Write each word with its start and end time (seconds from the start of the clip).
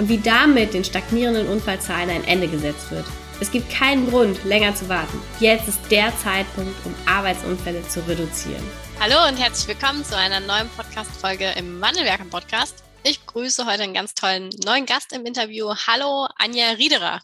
und 0.00 0.08
wie 0.08 0.18
damit 0.18 0.72
den 0.72 0.82
stagnierenden 0.82 1.46
Unfallzahlen 1.46 2.08
ein 2.08 2.24
Ende 2.24 2.48
gesetzt 2.48 2.90
wird. 2.90 3.04
Es 3.38 3.50
gibt 3.50 3.70
keinen 3.70 4.08
Grund, 4.08 4.42
länger 4.44 4.74
zu 4.74 4.88
warten. 4.88 5.22
Jetzt 5.40 5.68
ist 5.68 5.78
der 5.90 6.16
Zeitpunkt, 6.16 6.74
um 6.86 6.94
Arbeitsunfälle 7.04 7.86
zu 7.86 8.00
reduzieren. 8.08 8.66
Hallo 8.98 9.28
und 9.28 9.36
herzlich 9.36 9.68
willkommen 9.68 10.02
zu 10.02 10.16
einer 10.16 10.40
neuen 10.40 10.70
Podcast-Folge 10.70 11.50
im 11.50 11.82
Wandelwerker 11.82 12.24
Podcast. 12.24 12.82
Ich 13.02 13.20
begrüße 13.20 13.66
heute 13.66 13.82
einen 13.82 13.92
ganz 13.92 14.14
tollen 14.14 14.48
neuen 14.64 14.86
Gast 14.86 15.12
im 15.12 15.26
Interview. 15.26 15.74
Hallo, 15.86 16.28
Anja 16.36 16.70
Riederer. 16.70 17.20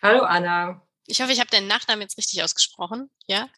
Hallo, 0.00 0.22
Anna. 0.22 0.80
Ich 1.06 1.20
hoffe, 1.20 1.32
ich 1.32 1.40
habe 1.40 1.50
deinen 1.50 1.66
Nachnamen 1.66 2.02
jetzt 2.02 2.16
richtig 2.16 2.44
ausgesprochen. 2.44 3.10
Ja? 3.26 3.48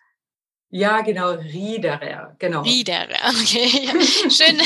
Ja, 0.73 1.01
genau, 1.01 1.33
Riederer, 1.33 2.37
genau. 2.39 2.63
Riederer, 2.63 3.09
okay. 3.41 3.91
Schön, 4.31 4.57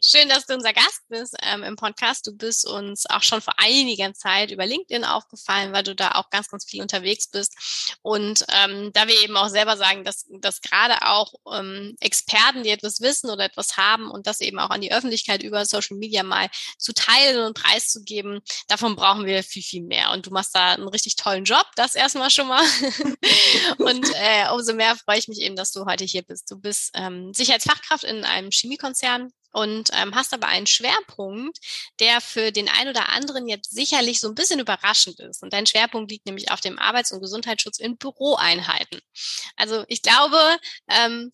schön, 0.00 0.28
dass 0.28 0.46
du 0.46 0.54
unser 0.54 0.72
Gast 0.72 1.02
bist 1.08 1.36
ähm, 1.42 1.64
im 1.64 1.74
Podcast. 1.74 2.24
Du 2.28 2.36
bist 2.36 2.64
uns 2.68 3.06
auch 3.10 3.24
schon 3.24 3.40
vor 3.40 3.54
einiger 3.56 4.14
Zeit 4.14 4.52
über 4.52 4.64
LinkedIn 4.64 5.04
aufgefallen, 5.04 5.72
weil 5.72 5.82
du 5.82 5.96
da 5.96 6.12
auch 6.12 6.30
ganz, 6.30 6.50
ganz 6.50 6.64
viel 6.64 6.80
unterwegs 6.80 7.28
bist. 7.28 7.98
Und 8.02 8.46
ähm, 8.48 8.92
da 8.92 9.08
wir 9.08 9.20
eben 9.24 9.36
auch 9.36 9.48
selber 9.48 9.76
sagen, 9.76 10.04
dass, 10.04 10.24
dass 10.38 10.60
gerade 10.60 11.02
auch 11.02 11.34
ähm, 11.52 11.96
Experten, 11.98 12.62
die 12.62 12.70
etwas 12.70 13.00
wissen 13.00 13.28
oder 13.28 13.44
etwas 13.44 13.76
haben 13.76 14.08
und 14.08 14.28
das 14.28 14.40
eben 14.40 14.60
auch 14.60 14.70
an 14.70 14.82
die 14.82 14.92
Öffentlichkeit 14.92 15.42
über 15.42 15.64
Social 15.64 15.96
Media 15.96 16.22
mal 16.22 16.46
zu 16.78 16.92
teilen 16.92 17.44
und 17.44 17.60
preiszugeben, 17.60 18.40
davon 18.68 18.94
brauchen 18.94 19.26
wir 19.26 19.42
viel, 19.42 19.64
viel 19.64 19.82
mehr. 19.82 20.12
Und 20.12 20.26
du 20.26 20.30
machst 20.30 20.54
da 20.54 20.74
einen 20.74 20.86
richtig 20.86 21.16
tollen 21.16 21.42
Job, 21.42 21.66
das 21.74 21.96
erstmal 21.96 22.30
schon 22.30 22.46
mal. 22.46 22.62
und 23.78 24.06
äh, 24.14 24.48
umso 24.52 24.74
mehr 24.74 24.94
freue 24.94 25.18
ich 25.18 25.26
mich 25.26 25.39
eben, 25.40 25.56
dass 25.56 25.72
du 25.72 25.84
heute 25.86 26.04
hier 26.04 26.22
bist. 26.22 26.50
Du 26.50 26.56
bist 26.58 26.90
ähm, 26.94 27.32
Sicherheitsfachkraft 27.34 28.04
in 28.04 28.24
einem 28.24 28.50
Chemiekonzern 28.50 29.32
und 29.52 29.90
ähm, 29.94 30.14
hast 30.14 30.32
aber 30.32 30.46
einen 30.46 30.66
Schwerpunkt, 30.66 31.58
der 31.98 32.20
für 32.20 32.52
den 32.52 32.68
einen 32.68 32.90
oder 32.90 33.08
anderen 33.10 33.48
jetzt 33.48 33.70
sicherlich 33.70 34.20
so 34.20 34.28
ein 34.28 34.34
bisschen 34.34 34.60
überraschend 34.60 35.18
ist. 35.20 35.42
Und 35.42 35.52
dein 35.52 35.66
Schwerpunkt 35.66 36.10
liegt 36.10 36.26
nämlich 36.26 36.50
auf 36.50 36.60
dem 36.60 36.78
Arbeits- 36.78 37.12
und 37.12 37.20
Gesundheitsschutz 37.20 37.78
in 37.78 37.96
Büroeinheiten. 37.96 39.00
Also 39.56 39.84
ich 39.88 40.02
glaube, 40.02 40.38
ähm, 40.88 41.32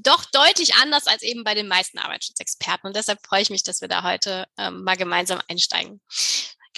doch 0.00 0.24
deutlich 0.26 0.74
anders 0.74 1.06
als 1.06 1.22
eben 1.22 1.44
bei 1.44 1.54
den 1.54 1.68
meisten 1.68 1.98
Arbeitsschutzexperten. 1.98 2.88
Und 2.88 2.96
deshalb 2.96 3.24
freue 3.24 3.42
ich 3.42 3.50
mich, 3.50 3.62
dass 3.62 3.80
wir 3.80 3.88
da 3.88 4.02
heute 4.02 4.46
ähm, 4.58 4.82
mal 4.82 4.96
gemeinsam 4.96 5.40
einsteigen. 5.48 6.00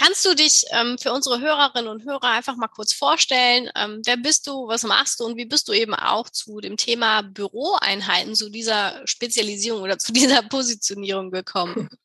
Kannst 0.03 0.25
du 0.25 0.35
dich 0.35 0.65
ähm, 0.73 0.97
für 0.97 1.13
unsere 1.13 1.41
Hörerinnen 1.41 1.91
und 1.91 2.07
Hörer 2.07 2.31
einfach 2.31 2.57
mal 2.57 2.69
kurz 2.69 2.95
vorstellen? 2.95 3.69
Ähm, 3.77 4.01
wer 4.07 4.17
bist 4.17 4.47
du, 4.47 4.67
was 4.67 4.83
machst 4.83 5.21
du 5.21 5.25
und 5.25 5.37
wie 5.37 5.45
bist 5.45 5.69
du 5.69 5.75
eben 5.75 5.93
auch 5.95 6.31
zu 6.31 6.61
dem 6.61 6.79
Thema 6.79 7.21
Büroeinheiten, 7.23 8.35
zu 8.35 8.49
dieser 8.49 9.07
Spezialisierung 9.07 9.83
oder 9.83 9.99
zu 9.99 10.13
dieser 10.13 10.43
Positionierung 10.43 11.31
gekommen? 11.31 11.89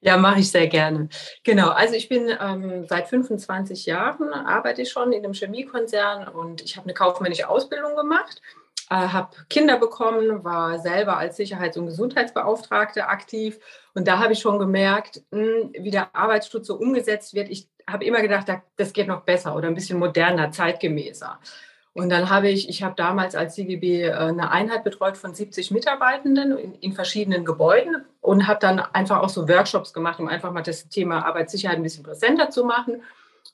Ja, 0.00 0.16
mache 0.16 0.38
ich 0.38 0.48
sehr 0.48 0.68
gerne. 0.68 1.08
Genau, 1.42 1.70
also 1.70 1.94
ich 1.94 2.08
bin 2.08 2.32
ähm, 2.40 2.86
seit 2.88 3.08
25 3.08 3.84
Jahren, 3.84 4.32
arbeite 4.32 4.82
ich 4.82 4.92
schon 4.92 5.12
in 5.12 5.24
einem 5.24 5.34
Chemiekonzern 5.34 6.28
und 6.28 6.60
ich 6.62 6.76
habe 6.76 6.84
eine 6.84 6.94
kaufmännische 6.94 7.48
Ausbildung 7.48 7.96
gemacht 7.96 8.40
äh, 8.90 8.94
habe 8.94 9.36
Kinder 9.48 9.78
bekommen, 9.78 10.44
war 10.44 10.78
selber 10.78 11.16
als 11.18 11.36
Sicherheits- 11.36 11.76
und 11.76 11.86
Gesundheitsbeauftragte 11.86 13.06
aktiv. 13.06 13.58
Und 13.94 14.08
da 14.08 14.18
habe 14.18 14.32
ich 14.32 14.40
schon 14.40 14.58
gemerkt, 14.58 15.22
mh, 15.30 15.40
hm, 15.40 15.72
wie 15.78 15.90
der 15.90 16.14
Arbeitsschutz 16.14 16.66
so 16.66 16.76
umgesetzt 16.76 17.34
wird. 17.34 17.48
Ich 17.48 17.68
habe 17.88 18.04
immer 18.04 18.20
gedacht, 18.20 18.46
das 18.76 18.92
geht 18.92 19.08
noch 19.08 19.22
besser 19.22 19.54
oder 19.56 19.68
ein 19.68 19.74
bisschen 19.74 19.98
moderner, 19.98 20.50
zeitgemäßer. 20.50 21.38
Und 21.94 22.10
dann 22.10 22.30
habe 22.30 22.48
ich, 22.48 22.68
ich 22.68 22.82
habe 22.84 22.94
damals 22.96 23.34
als 23.34 23.56
CGB 23.56 24.04
äh, 24.04 24.12
eine 24.12 24.52
Einheit 24.52 24.84
betreut 24.84 25.16
von 25.16 25.34
70 25.34 25.70
Mitarbeitenden 25.72 26.56
in, 26.56 26.74
in 26.74 26.92
verschiedenen 26.92 27.44
Gebäuden 27.44 28.04
und 28.20 28.46
habe 28.46 28.60
dann 28.60 28.78
einfach 28.78 29.20
auch 29.20 29.28
so 29.28 29.48
Workshops 29.48 29.92
gemacht, 29.92 30.20
um 30.20 30.28
einfach 30.28 30.52
mal 30.52 30.62
das 30.62 30.88
Thema 30.88 31.26
Arbeitssicherheit 31.26 31.76
ein 31.76 31.82
bisschen 31.82 32.04
präsenter 32.04 32.50
zu 32.50 32.64
machen. 32.64 33.02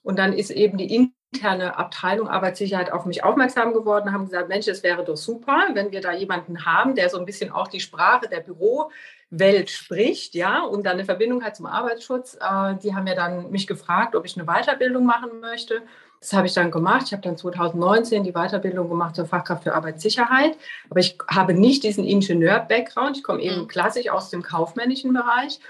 Und 0.02 0.18
dann 0.18 0.34
ist 0.34 0.50
eben 0.50 0.76
die 0.76 0.94
interne 1.34 1.76
Abteilung 1.76 2.28
Arbeitssicherheit 2.28 2.92
auf 2.92 3.06
mich 3.06 3.24
aufmerksam 3.24 3.72
geworden, 3.72 4.12
haben 4.12 4.26
gesagt, 4.26 4.48
Mensch, 4.48 4.68
es 4.68 4.82
wäre 4.82 5.04
doch 5.04 5.16
super, 5.16 5.68
wenn 5.74 5.90
wir 5.90 6.00
da 6.00 6.12
jemanden 6.12 6.64
haben, 6.64 6.94
der 6.94 7.08
so 7.10 7.18
ein 7.18 7.26
bisschen 7.26 7.50
auch 7.50 7.68
die 7.68 7.80
Sprache 7.80 8.28
der 8.28 8.40
Bürowelt 8.40 9.68
spricht, 9.70 10.34
ja, 10.34 10.62
und 10.62 10.84
dann 10.86 10.94
eine 10.94 11.04
Verbindung 11.04 11.42
hat 11.42 11.56
zum 11.56 11.66
Arbeitsschutz. 11.66 12.38
Äh, 12.40 12.76
die 12.82 12.94
haben 12.94 13.06
ja 13.06 13.14
dann 13.14 13.50
mich 13.50 13.66
gefragt, 13.66 14.14
ob 14.14 14.24
ich 14.24 14.36
eine 14.36 14.46
Weiterbildung 14.46 15.04
machen 15.04 15.40
möchte. 15.40 15.82
Das 16.20 16.32
habe 16.32 16.46
ich 16.46 16.54
dann 16.54 16.70
gemacht. 16.70 17.02
Ich 17.06 17.12
habe 17.12 17.22
dann 17.22 17.36
2019 17.36 18.24
die 18.24 18.32
Weiterbildung 18.32 18.88
gemacht 18.88 19.16
zur 19.16 19.26
Fachkraft 19.26 19.64
für 19.64 19.74
Arbeitssicherheit. 19.74 20.56
Aber 20.88 21.00
ich 21.00 21.18
habe 21.28 21.52
nicht 21.52 21.82
diesen 21.82 22.04
Ingenieur-Background. 22.04 23.18
Ich 23.18 23.22
komme 23.22 23.42
eben 23.42 23.62
mhm. 23.62 23.68
klassisch 23.68 24.08
aus 24.08 24.30
dem 24.30 24.42
kaufmännischen 24.42 25.12
Bereich 25.12 25.60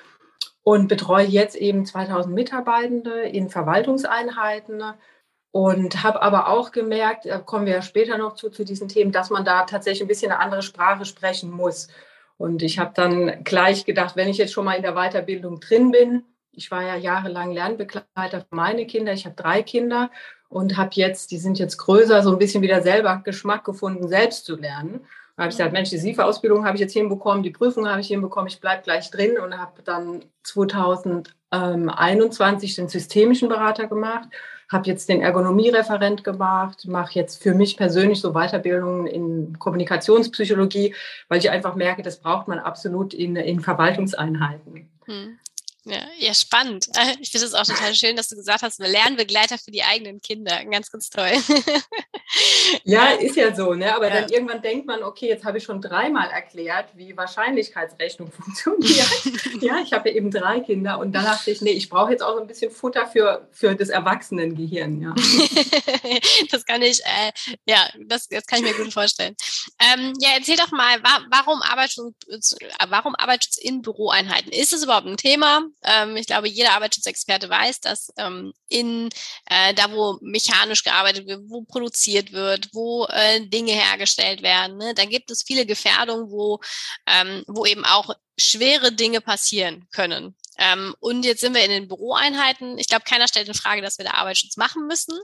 und 0.63 0.87
betreue 0.87 1.27
jetzt 1.27 1.57
eben 1.57 1.85
2000 1.85 2.33
Mitarbeitende 2.33 3.23
in 3.23 3.51
Verwaltungseinheiten 3.51 4.83
und 5.55 6.03
habe 6.03 6.21
aber 6.21 6.49
auch 6.49 6.73
gemerkt, 6.73 7.27
da 7.27 7.39
kommen 7.39 7.67
wir 7.67 7.75
ja 7.75 7.83
später 7.83 8.19
noch 8.19 8.35
zu, 8.35 8.51
zu 8.51 8.65
diesen 8.65 8.89
Themen, 8.89 9.13
dass 9.13 9.31
man 9.31 9.45
da 9.45 9.63
tatsächlich 9.63 10.03
ein 10.03 10.09
bisschen 10.09 10.33
eine 10.33 10.41
andere 10.41 10.63
Sprache 10.63 11.05
sprechen 11.05 11.53
muss. 11.53 11.87
Und 12.37 12.65
ich 12.65 12.81
habe 12.81 12.91
dann 12.93 13.45
gleich 13.45 13.85
gedacht, 13.85 14.17
wenn 14.17 14.29
ich 14.29 14.37
jetzt 14.37 14.53
schon 14.53 14.65
mal 14.65 14.75
in 14.75 14.83
der 14.83 14.97
Weiterbildung 14.97 15.61
drin 15.61 15.93
bin, 15.93 16.25
ich 16.51 16.73
war 16.73 16.83
ja 16.83 16.97
jahrelang 16.97 17.53
Lernbegleiter 17.53 18.41
für 18.41 18.47
meine 18.51 18.85
Kinder, 18.85 19.13
ich 19.13 19.27
habe 19.27 19.37
drei 19.37 19.63
Kinder 19.63 20.11
und 20.49 20.77
habe 20.77 20.91
jetzt, 20.95 21.31
die 21.31 21.39
sind 21.39 21.61
jetzt 21.61 21.77
größer, 21.77 22.25
so 22.25 22.33
ein 22.33 22.39
bisschen 22.39 22.63
wieder 22.63 22.83
selber 22.83 23.23
Geschmack 23.25 23.63
gefunden, 23.63 24.09
selbst 24.09 24.47
zu 24.47 24.57
lernen. 24.57 25.07
Da 25.37 25.45
habe 25.45 25.53
ich 25.53 25.57
gesagt, 25.57 25.73
Mensch, 25.73 25.91
die 25.91 25.99
SIFA-Ausbildung 25.99 26.67
habe 26.67 26.79
ich 26.79 26.81
jetzt 26.81 26.95
hinbekommen, 26.95 27.45
die 27.45 27.51
Prüfung 27.51 27.89
habe 27.89 28.01
ich 28.01 28.09
hinbekommen, 28.09 28.49
ich 28.49 28.61
bleibe 28.61 28.83
gleich 28.83 29.09
drin 29.13 29.39
und 29.39 29.57
habe 29.57 29.83
dann 29.85 30.25
2021 30.43 32.75
den 32.75 32.89
systemischen 32.89 33.49
Berater 33.49 33.87
gemacht 33.87 34.31
habe 34.71 34.87
jetzt 34.87 35.09
den 35.09 35.21
Ergonomiereferent 35.21 36.25
gemacht, 36.25 36.87
mache 36.87 37.15
jetzt 37.15 37.43
für 37.43 37.55
mich 37.55 37.77
persönlich 37.77 38.21
so 38.21 38.33
Weiterbildungen 38.33 39.07
in 39.07 39.59
Kommunikationspsychologie, 39.59 40.95
weil 41.29 41.39
ich 41.39 41.51
einfach 41.51 41.75
merke, 41.75 42.03
das 42.03 42.21
braucht 42.21 42.49
man 42.49 42.59
absolut 42.59 43.15
in, 43.15 43.37
in 43.37 43.61
Verwaltungseinheiten. 43.61 44.89
Hm. 45.07 45.39
Ja, 45.85 46.03
ja, 46.19 46.35
spannend. 46.35 46.89
Ich 47.21 47.31
finde 47.31 47.47
es 47.47 47.55
auch 47.55 47.65
total 47.65 47.95
schön, 47.95 48.17
dass 48.17 48.29
du 48.29 48.37
gesagt 48.37 48.63
hast, 48.63 48.79
wir 48.79 48.89
Lernbegleiter 48.89 49.59
für 49.59 49.71
die 49.71 49.83
eigenen 49.83 50.21
Kinder. 50.21 50.65
Ganz, 50.65 50.91
ganz 50.91 51.11
toll. 51.11 51.33
Ja, 52.85 53.11
ist 53.11 53.37
ja 53.37 53.55
so, 53.55 53.75
ne? 53.75 53.95
Aber 53.95 54.09
ja. 54.09 54.21
dann 54.21 54.31
irgendwann 54.31 54.63
denkt 54.63 54.87
man, 54.87 55.03
okay, 55.03 55.29
jetzt 55.29 55.45
habe 55.45 55.59
ich 55.59 55.65
schon 55.65 55.81
dreimal 55.81 56.31
erklärt, 56.31 56.89
wie 56.95 57.17
Wahrscheinlichkeitsrechnung 57.17 58.33
funktioniert. 58.33 59.07
ja, 59.61 59.79
ich 59.79 59.93
habe 59.93 60.09
ja 60.09 60.17
eben 60.17 60.31
drei 60.31 60.61
Kinder 60.61 60.99
und 60.99 61.13
dann 61.13 61.25
dachte 61.25 61.51
ich, 61.51 61.61
nee, 61.61 61.73
ich 61.73 61.89
brauche 61.89 62.11
jetzt 62.11 62.23
auch 62.23 62.35
so 62.35 62.41
ein 62.41 62.47
bisschen 62.47 62.71
Futter 62.71 63.07
für, 63.07 63.49
für 63.53 63.75
das 63.75 63.89
Erwachsenengehirn, 63.89 65.01
ja. 65.01 65.15
das 66.51 66.65
kann 66.65 66.83
ich, 66.83 67.01
äh, 67.01 67.33
ja, 67.67 67.89
das, 68.07 68.29
das 68.29 68.47
kann 68.47 68.65
ich 68.65 68.77
mir 68.77 68.85
gut 68.85 68.93
vorstellen. 68.93 69.37
Ähm, 69.79 70.15
ja, 70.21 70.31
erzähl 70.37 70.57
doch 70.57 70.73
mal, 70.73 71.03
warum 71.31 71.63
Arbeitsschutz, 71.63 72.57
warum 72.89 73.15
Arbeitsschutz 73.15 73.59
in 73.59 73.83
Büroeinheiten? 73.83 74.51
Ist 74.51 74.73
es 74.73 74.83
überhaupt 74.83 75.07
ein 75.07 75.17
Thema? 75.17 75.63
Ähm, 75.83 76.17
ich 76.17 76.27
glaube, 76.27 76.49
jeder 76.49 76.73
Arbeitsschutzexperte 76.73 77.49
weiß, 77.49 77.81
dass 77.81 78.13
ähm, 78.17 78.53
in 78.69 79.11
äh, 79.47 79.75
da, 79.75 79.91
wo 79.93 80.19
mechanisch 80.23 80.83
gearbeitet 80.83 81.27
wird, 81.27 81.43
wo 81.49 81.63
produziert 81.63 82.33
wird, 82.33 82.69
wo 82.73 83.07
äh, 83.07 83.47
Dinge 83.47 83.73
hergestellt 83.73 84.43
werden, 84.43 84.79
ne, 84.79 84.95
da 84.95 85.05
gibt 85.05 85.31
es 85.31 85.43
viele 85.43 85.67
Gefährdungen, 85.67 86.31
wo, 86.31 86.61
ähm, 87.07 87.45
wo 87.47 87.67
eben 87.67 87.85
auch 87.85 88.15
schwere 88.37 88.93
Dinge 88.93 89.21
passieren 89.21 89.87
können. 89.93 90.35
Ähm, 90.57 90.95
und 91.01 91.25
jetzt 91.25 91.41
sind 91.41 91.55
wir 91.55 91.65
in 91.65 91.71
den 91.71 91.89
Büroeinheiten. 91.89 92.79
Ich 92.79 92.87
glaube, 92.87 93.05
keiner 93.05 93.29
stellt 93.29 93.49
in 93.49 93.55
Frage, 93.55 93.83
dass 93.83 93.99
wir 93.99 94.05
da 94.05 94.13
Arbeitsschutz 94.13 94.57
machen 94.57 94.87
müssen. 94.87 95.19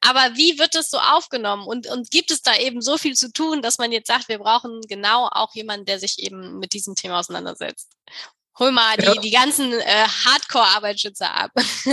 Aber 0.00 0.36
wie 0.36 0.58
wird 0.58 0.74
das 0.74 0.90
so 0.90 0.98
aufgenommen? 0.98 1.66
Und, 1.66 1.88
und 1.88 2.10
gibt 2.10 2.30
es 2.30 2.42
da 2.42 2.56
eben 2.56 2.80
so 2.80 2.96
viel 2.96 3.14
zu 3.14 3.32
tun, 3.32 3.62
dass 3.62 3.78
man 3.78 3.92
jetzt 3.92 4.06
sagt, 4.06 4.28
wir 4.28 4.38
brauchen 4.38 4.80
genau 4.82 5.28
auch 5.30 5.54
jemanden, 5.54 5.86
der 5.86 5.98
sich 5.98 6.20
eben 6.20 6.58
mit 6.58 6.72
diesem 6.72 6.94
Thema 6.94 7.18
auseinandersetzt? 7.18 7.90
Hol 8.58 8.72
mal 8.72 8.96
die, 8.96 9.04
ja. 9.04 9.14
die 9.14 9.30
ganzen 9.30 9.72
äh, 9.72 10.06
Hardcore-Arbeitsschützer 10.24 11.30
ab. 11.30 11.50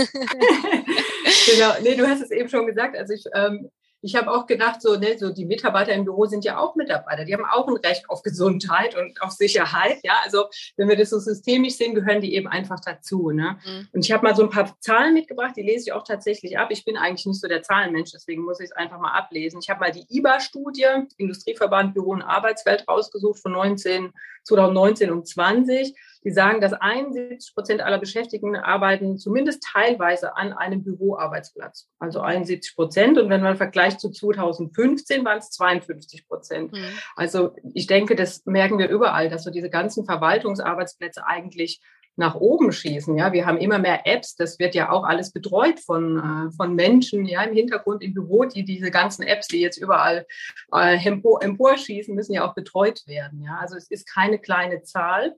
genau, 1.46 1.74
nee, 1.82 1.94
du 1.94 2.06
hast 2.08 2.22
es 2.22 2.30
eben 2.30 2.48
schon 2.48 2.66
gesagt. 2.66 2.96
Also 2.96 3.12
ich, 3.12 3.24
ähm, 3.34 3.70
ich 4.04 4.14
habe 4.16 4.30
auch 4.30 4.46
gedacht, 4.46 4.82
so, 4.82 4.96
ne, 4.96 5.16
so 5.18 5.30
die 5.30 5.46
Mitarbeiter 5.46 5.92
im 5.92 6.04
Büro 6.04 6.26
sind 6.26 6.44
ja 6.44 6.58
auch 6.58 6.74
Mitarbeiter. 6.74 7.24
Die 7.24 7.32
haben 7.32 7.46
auch 7.46 7.66
ein 7.66 7.76
Recht 7.76 8.08
auf 8.10 8.22
Gesundheit 8.22 8.94
und 8.94 9.20
auf 9.22 9.30
Sicherheit. 9.30 9.98
Ja, 10.02 10.20
also 10.22 10.44
wenn 10.76 10.90
wir 10.90 10.96
das 10.96 11.08
so 11.08 11.18
systemisch 11.18 11.76
sehen, 11.76 11.94
gehören 11.94 12.20
die 12.20 12.34
eben 12.34 12.46
einfach 12.46 12.80
dazu. 12.80 13.30
Ne? 13.30 13.56
Mhm. 13.64 13.88
Und 13.92 14.04
ich 14.04 14.12
habe 14.12 14.22
mal 14.22 14.36
so 14.36 14.42
ein 14.42 14.50
paar 14.50 14.78
Zahlen 14.80 15.14
mitgebracht, 15.14 15.54
die 15.56 15.62
lese 15.62 15.88
ich 15.88 15.92
auch 15.92 16.04
tatsächlich 16.04 16.58
ab. 16.58 16.68
Ich 16.70 16.84
bin 16.84 16.98
eigentlich 16.98 17.24
nicht 17.24 17.40
so 17.40 17.48
der 17.48 17.62
Zahlenmensch, 17.62 18.12
deswegen 18.12 18.42
muss 18.42 18.60
ich 18.60 18.66
es 18.66 18.72
einfach 18.72 18.98
mal 18.98 19.12
ablesen. 19.12 19.60
Ich 19.62 19.70
habe 19.70 19.80
mal 19.80 19.90
die 19.90 20.04
IBA-Studie, 20.10 21.06
Industrieverband 21.16 21.94
Büro 21.94 22.10
und 22.10 22.22
Arbeitswelt, 22.22 22.86
rausgesucht 22.86 23.40
von 23.40 23.52
19, 23.52 24.12
2019 24.44 25.10
und 25.10 25.26
20 25.26 25.94
die 26.24 26.30
sagen, 26.30 26.60
dass 26.60 26.72
71 26.72 27.54
Prozent 27.54 27.80
aller 27.82 27.98
Beschäftigten 27.98 28.56
arbeiten 28.56 29.18
zumindest 29.18 29.62
teilweise 29.62 30.36
an 30.36 30.54
einem 30.54 30.82
Büroarbeitsplatz. 30.82 31.88
Also 31.98 32.20
71 32.20 32.74
Prozent. 32.74 33.18
Und 33.18 33.28
wenn 33.28 33.42
man 33.42 33.56
vergleicht 33.56 34.00
zu 34.00 34.10
2015, 34.10 35.24
waren 35.24 35.38
es 35.38 35.50
52 35.50 36.26
Prozent. 36.26 36.72
Mhm. 36.72 36.88
Also 37.14 37.54
ich 37.74 37.86
denke, 37.86 38.16
das 38.16 38.44
merken 38.46 38.78
wir 38.78 38.88
überall, 38.88 39.28
dass 39.28 39.44
so 39.44 39.50
diese 39.50 39.68
ganzen 39.68 40.06
Verwaltungsarbeitsplätze 40.06 41.26
eigentlich 41.26 41.82
nach 42.16 42.34
oben 42.34 42.72
schießen. 42.72 43.16
Ja, 43.16 43.32
wir 43.32 43.46
haben 43.46 43.58
immer 43.58 43.78
mehr 43.78 44.06
Apps. 44.06 44.36
Das 44.36 44.58
wird 44.58 44.74
ja 44.74 44.90
auch 44.90 45.04
alles 45.04 45.32
betreut 45.32 45.80
von, 45.80 46.18
äh, 46.18 46.52
von 46.56 46.74
Menschen, 46.74 47.24
ja, 47.26 47.42
im 47.42 47.54
Hintergrund 47.54 48.02
im 48.02 48.14
Büro, 48.14 48.44
die 48.44 48.64
diese 48.64 48.90
ganzen 48.90 49.22
Apps, 49.22 49.48
die 49.48 49.60
jetzt 49.60 49.78
überall 49.78 50.26
äh, 50.72 50.98
emporschießen, 51.04 52.14
müssen 52.14 52.34
ja 52.34 52.48
auch 52.48 52.54
betreut 52.54 53.02
werden. 53.06 53.42
Ja, 53.42 53.58
also 53.60 53.76
es 53.76 53.90
ist 53.90 54.12
keine 54.12 54.38
kleine 54.38 54.82
Zahl. 54.82 55.34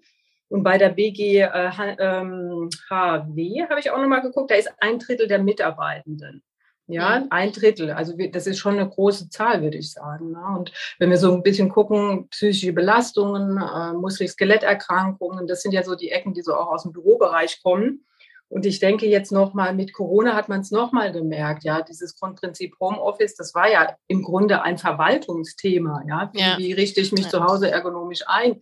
Und 0.48 0.62
bei 0.62 0.78
der 0.78 0.90
BG 0.90 1.40
äh, 1.40 1.70
ähm, 1.98 2.70
habe 2.90 3.80
ich 3.80 3.90
auch 3.90 3.98
nochmal 3.98 4.22
geguckt, 4.22 4.50
da 4.50 4.54
ist 4.54 4.70
ein 4.78 4.98
Drittel 4.98 5.26
der 5.26 5.42
Mitarbeitenden. 5.42 6.42
Ja, 6.88 7.24
ein 7.30 7.52
Drittel. 7.52 7.90
Also 7.90 8.14
das 8.30 8.46
ist 8.46 8.58
schon 8.58 8.78
eine 8.78 8.88
große 8.88 9.28
Zahl, 9.28 9.60
würde 9.62 9.76
ich 9.76 9.92
sagen. 9.92 10.30
Ne? 10.30 10.42
Und 10.56 10.72
wenn 10.98 11.10
wir 11.10 11.18
so 11.18 11.32
ein 11.32 11.42
bisschen 11.42 11.68
gucken, 11.68 12.28
psychische 12.28 12.72
Belastungen, 12.72 13.58
äh, 13.58 13.92
Muskel-Skeletterkrankungen, 13.94 15.48
das 15.48 15.62
sind 15.62 15.72
ja 15.72 15.82
so 15.82 15.96
die 15.96 16.10
Ecken, 16.10 16.32
die 16.32 16.42
so 16.42 16.54
auch 16.54 16.68
aus 16.68 16.84
dem 16.84 16.92
Bürobereich 16.92 17.60
kommen. 17.62 18.04
Und 18.48 18.64
ich 18.64 18.78
denke 18.78 19.06
jetzt 19.06 19.32
nochmal, 19.32 19.74
mit 19.74 19.92
Corona 19.92 20.34
hat 20.34 20.48
man 20.48 20.60
es 20.60 20.70
nochmal 20.70 21.10
gemerkt, 21.10 21.64
ja, 21.64 21.82
dieses 21.82 22.16
Grundprinzip 22.16 22.76
Homeoffice, 22.78 23.34
das 23.34 23.54
war 23.56 23.68
ja 23.68 23.96
im 24.06 24.22
Grunde 24.22 24.62
ein 24.62 24.78
Verwaltungsthema, 24.78 26.04
ja. 26.06 26.30
Wie, 26.32 26.40
ja. 26.40 26.56
wie 26.56 26.72
richte 26.72 27.00
ich 27.00 27.10
mich 27.10 27.24
ja. 27.24 27.30
zu 27.30 27.44
Hause 27.44 27.70
ergonomisch 27.70 28.22
ein? 28.26 28.60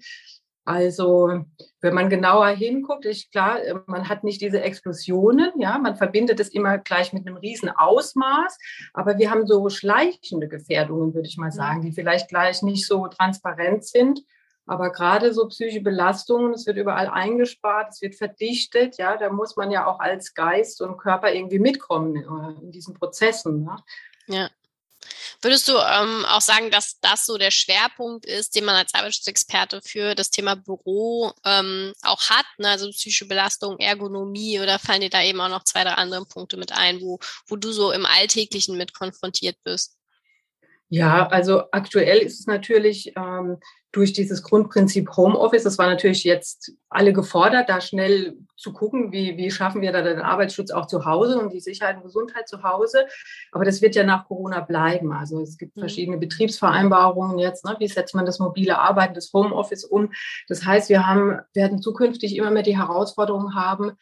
Also, 0.65 1.45
wenn 1.83 1.95
man 1.95 2.09
genauer 2.09 2.49
hinguckt, 2.49 3.05
ist 3.05 3.31
klar, 3.31 3.63
äh, 3.63 3.75
man 3.87 4.09
hat 4.09 4.25
nicht 4.25 4.41
diese 4.41 4.63
Explosionen, 4.63 5.53
ja, 5.59 5.79
man 5.79 5.97
verbindet 5.97 6.41
es 6.41 6.49
immer 6.49 6.79
gleich 6.79 7.13
mit 7.13 7.27
einem 7.27 7.37
riesen 7.37 7.69
Ausmaß, 7.69 8.59
aber 8.95 9.19
wir 9.19 9.31
haben 9.31 9.47
so 9.47 9.69
schleichende 9.69 10.49
Gefährdungen, 10.49 11.15
würde 11.15 11.29
ich 11.29 11.37
mal 11.37 11.53
sagen, 11.53 11.83
die 11.83 11.93
vielleicht 11.93 12.29
gleich 12.29 12.63
nicht 12.63 12.87
so 12.87 13.07
transparent 13.09 13.85
sind, 13.85 14.23
aber 14.67 14.91
gerade 14.91 15.35
so 15.35 15.47
psychische 15.49 15.83
Belastungen, 15.83 16.55
es 16.55 16.67
wird 16.67 16.79
überall 16.79 17.09
eingespart, 17.09 17.89
es 17.91 18.01
wird 18.01 18.15
verdichtet, 18.15 18.97
ja, 18.97 19.19
da 19.19 19.31
muss 19.31 19.57
man 19.57 19.71
ja 19.71 19.87
auch 19.87 20.01
als 20.01 20.33
Geist 20.33 20.81
und 20.81 20.97
Körper 20.97 21.33
irgendwie 21.35 21.59
mitkommen 21.59 22.17
äh, 22.17 22.63
in 22.63 22.71
diesen 22.71 22.95
Prozessen. 22.95 23.65
Ne? 23.65 23.77
Ja. 24.29 24.49
Würdest 25.45 25.69
du 25.69 25.77
ähm, 25.77 26.25
auch 26.25 26.41
sagen, 26.41 26.71
dass 26.71 26.99
das 27.01 27.27
so 27.27 27.37
der 27.37 27.51
Schwerpunkt 27.51 28.25
ist, 28.25 28.57
den 28.57 28.65
man 28.65 28.77
als 28.77 28.95
Arbeitsschutzexperte 28.95 29.83
für 29.85 30.15
das 30.15 30.31
Thema 30.31 30.57
Büro 30.57 31.33
ähm, 31.45 31.93
auch 32.03 32.31
hat? 32.31 32.47
Ne? 32.57 32.71
Also 32.71 32.91
psychische 32.91 33.27
Belastung, 33.27 33.79
Ergonomie 33.79 34.59
oder 34.59 34.79
fallen 34.79 35.03
dir 35.03 35.11
da 35.11 35.23
eben 35.23 35.43
auch 35.43 35.51
noch 35.51 35.65
zwei, 35.65 35.85
drei 35.85 35.93
andere 35.93 36.25
Punkte 36.25 36.57
mit 36.57 36.73
ein, 36.73 37.03
wo, 37.03 37.19
wo 37.47 37.57
du 37.57 37.73
so 37.73 37.93
im 37.93 38.07
Alltäglichen 38.07 38.79
mit 38.79 38.95
konfrontiert 38.95 39.59
bist? 39.65 39.99
Ja, 40.95 41.27
also 41.27 41.65
aktuell 41.73 42.19
ist 42.19 42.39
es 42.39 42.47
natürlich 42.47 43.13
ähm, 43.17 43.57
durch 43.91 44.13
dieses 44.13 44.45
Grundprinzip 44.45 45.11
Homeoffice, 45.17 45.65
das 45.65 45.77
war 45.77 45.89
natürlich 45.89 46.23
jetzt 46.23 46.73
alle 46.89 47.13
gefordert, 47.13 47.69
da 47.69 47.81
schnell 47.81 48.37
zu 48.57 48.73
gucken, 48.73 49.11
wie, 49.11 49.37
wie 49.37 49.51
schaffen 49.51 49.83
wir 49.83 49.91
da 49.91 50.03
den 50.03 50.21
Arbeitsschutz 50.21 50.71
auch 50.71 50.87
zu 50.87 51.05
Hause 51.05 51.41
und 51.41 51.53
die 51.53 51.59
Sicherheit 51.59 51.97
und 51.97 52.05
Gesundheit 52.05 52.49
zu 52.49 52.63
Hause. 52.63 53.07
Aber 53.51 53.65
das 53.65 53.83
wird 53.83 53.97
ja 53.97 54.05
nach 54.05 54.29
Corona 54.29 54.61
bleiben. 54.61 55.13
Also 55.13 55.41
es 55.41 55.59
gibt 55.59 55.77
mhm. 55.77 55.81
verschiedene 55.81 56.17
Betriebsvereinbarungen 56.17 57.41
jetzt. 57.41 57.65
Ne? 57.65 57.75
Wie 57.81 57.89
setzt 57.89 58.15
man 58.15 58.25
das 58.25 58.39
mobile 58.39 58.79
Arbeiten, 58.79 59.15
das 59.15 59.33
Homeoffice 59.33 59.85
um? 59.85 60.13
Das 60.47 60.65
heißt, 60.65 60.91
wir 60.91 61.09
haben, 61.09 61.41
werden 61.55 61.83
zukünftig 61.83 62.37
immer 62.37 62.53
mehr 62.53 62.63
die 62.63 62.79
Herausforderung 62.79 63.57
haben, 63.57 63.95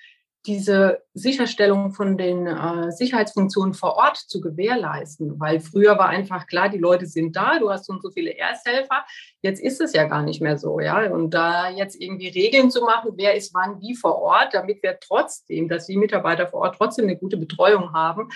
diese 0.47 1.03
Sicherstellung 1.15 1.93
von 1.93 2.19
den 2.19 2.47
äh, 2.47 2.91
Sicherheitsfunktionen 2.91 3.75
vor 3.75 3.97
Ort 3.97 4.17
zu 4.17 4.41
gewährleisten. 4.41 5.39
Weil 5.39 5.61
früher 5.61 5.99
war 5.99 6.09
einfach 6.09 6.47
klar, 6.47 6.69
die 6.69 6.79
Leute 6.79 7.07
sind 7.07 7.37
da, 7.37 7.59
du 7.59 7.71
hast 7.71 7.87
so 7.87 7.93
und 7.93 8.03
so 8.03 8.11
viele 8.11 8.37
Ersthelfer. 8.37 9.05
Jetzt 9.41 9.63
ist 9.63 9.81
es 9.81 9.93
ja 9.93 10.05
gar 10.05 10.23
nicht 10.23 10.43
mehr 10.43 10.59
so, 10.59 10.81
ja. 10.81 11.07
Und 11.11 11.31
da 11.31 11.71
jetzt 11.71 12.01
irgendwie 12.01 12.29
Regeln 12.29 12.71
zu 12.71 12.83
machen, 12.83 13.13
wer 13.17 13.35
ist 13.35 13.55
wann 13.55 13.81
wie 13.81 13.95
vor 13.95 14.21
Ort, 14.21 14.53
damit 14.53 14.83
wir 14.83 14.99
trotzdem, 15.01 15.69
dass 15.69 15.87
die 15.87 15.97
Mitarbeiter 15.97 16.49
vor 16.49 16.61
Ort 16.61 16.77
trotzdem 16.77 17.05
eine 17.05 17.17
gute 17.17 17.37
Betreuung 17.37 17.93
haben, 17.93 18.29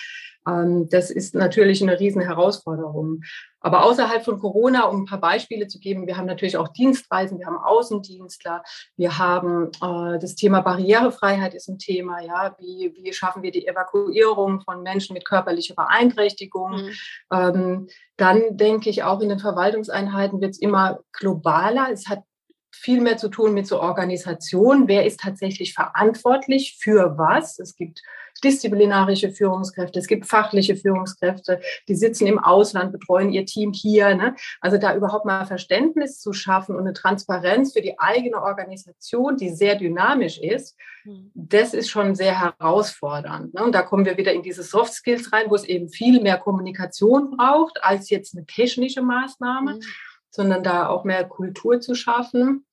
das 0.46 1.10
ist 1.10 1.34
natürlich 1.34 1.82
eine 1.82 1.98
riesen 1.98 2.22
Herausforderung. 2.22 3.22
Aber 3.60 3.84
außerhalb 3.84 4.25
von 4.25 4.38
Corona, 4.38 4.84
um 4.84 5.02
ein 5.02 5.04
paar 5.06 5.20
Beispiele 5.20 5.66
zu 5.66 5.81
geben, 5.81 6.06
wir 6.06 6.16
haben 6.16 6.26
natürlich 6.26 6.56
auch 6.56 6.69
Dienstreisen, 6.69 7.40
wir 7.40 7.46
haben 7.46 7.58
Außendienstler, 7.58 8.62
wir 8.96 9.19
haben 9.19 9.72
äh, 9.82 10.20
das 10.20 10.37
Thema 10.37 10.60
Barrierefreiheit 10.60 11.54
ist 11.54 11.69
ein 11.69 11.78
Thema, 11.78 12.20
ja, 12.20 12.54
wie, 12.60 12.94
wie 12.94 13.12
schaffen 13.12 13.43
wir 13.43 13.50
die 13.50 13.66
Evakuierung 13.66 14.60
von 14.60 14.84
Menschen 14.84 15.14
mit 15.14 15.25
körperlicher 15.25 15.75
Beeinträchtigung. 15.75 16.76
Mhm. 16.76 16.90
Ähm, 17.32 17.88
dann 18.16 18.56
denke 18.56 18.88
ich 18.88 19.02
auch 19.02 19.20
in 19.20 19.31
den 19.31 19.40
Verwaltungseinheiten 19.40 20.40
wird 20.40 20.52
es 20.52 20.60
immer 20.60 21.00
globaler. 21.12 21.88
Es 21.90 22.08
hat 22.08 22.22
viel 22.70 23.00
mehr 23.00 23.16
zu 23.16 23.28
tun 23.28 23.52
mit 23.52 23.66
so 23.66 23.81
Organisation. 23.81 24.87
Wer 24.87 25.06
ist 25.06 25.20
tatsächlich 25.20 25.75
verantwortlich 25.75 26.76
für 26.78 27.19
was? 27.19 27.58
Es 27.58 27.75
gibt 27.75 28.02
disziplinarische 28.42 29.30
Führungskräfte, 29.30 29.98
es 29.98 30.06
gibt 30.06 30.26
fachliche 30.26 30.76
Führungskräfte, 30.76 31.60
die 31.88 31.94
sitzen 31.94 32.26
im 32.26 32.38
Ausland, 32.38 32.92
betreuen 32.92 33.32
ihr 33.32 33.46
Team 33.46 33.72
hier. 33.72 34.14
Ne? 34.14 34.34
Also 34.60 34.78
da 34.78 34.94
überhaupt 34.94 35.24
mal 35.24 35.46
Verständnis 35.46 36.20
zu 36.20 36.32
schaffen 36.32 36.74
und 36.74 36.82
eine 36.82 36.92
Transparenz 36.92 37.72
für 37.72 37.82
die 37.82 37.98
eigene 37.98 38.42
Organisation, 38.42 39.36
die 39.36 39.50
sehr 39.50 39.76
dynamisch 39.76 40.38
ist, 40.38 40.76
hm. 41.02 41.30
das 41.34 41.74
ist 41.74 41.88
schon 41.88 42.14
sehr 42.14 42.40
herausfordernd. 42.40 43.54
Ne? 43.54 43.64
Und 43.64 43.74
da 43.74 43.82
kommen 43.82 44.04
wir 44.04 44.16
wieder 44.16 44.32
in 44.32 44.42
diese 44.42 44.62
Soft 44.62 44.92
Skills 44.92 45.32
rein, 45.32 45.46
wo 45.48 45.54
es 45.54 45.64
eben 45.64 45.88
viel 45.88 46.20
mehr 46.20 46.38
Kommunikation 46.38 47.36
braucht 47.36 47.82
als 47.82 48.10
jetzt 48.10 48.36
eine 48.36 48.46
technische 48.46 49.02
Maßnahme, 49.02 49.74
mhm. 49.74 49.80
sondern 50.30 50.62
da 50.62 50.88
auch 50.88 51.04
mehr 51.04 51.24
Kultur 51.24 51.80
zu 51.80 51.94
schaffen. 51.94 52.66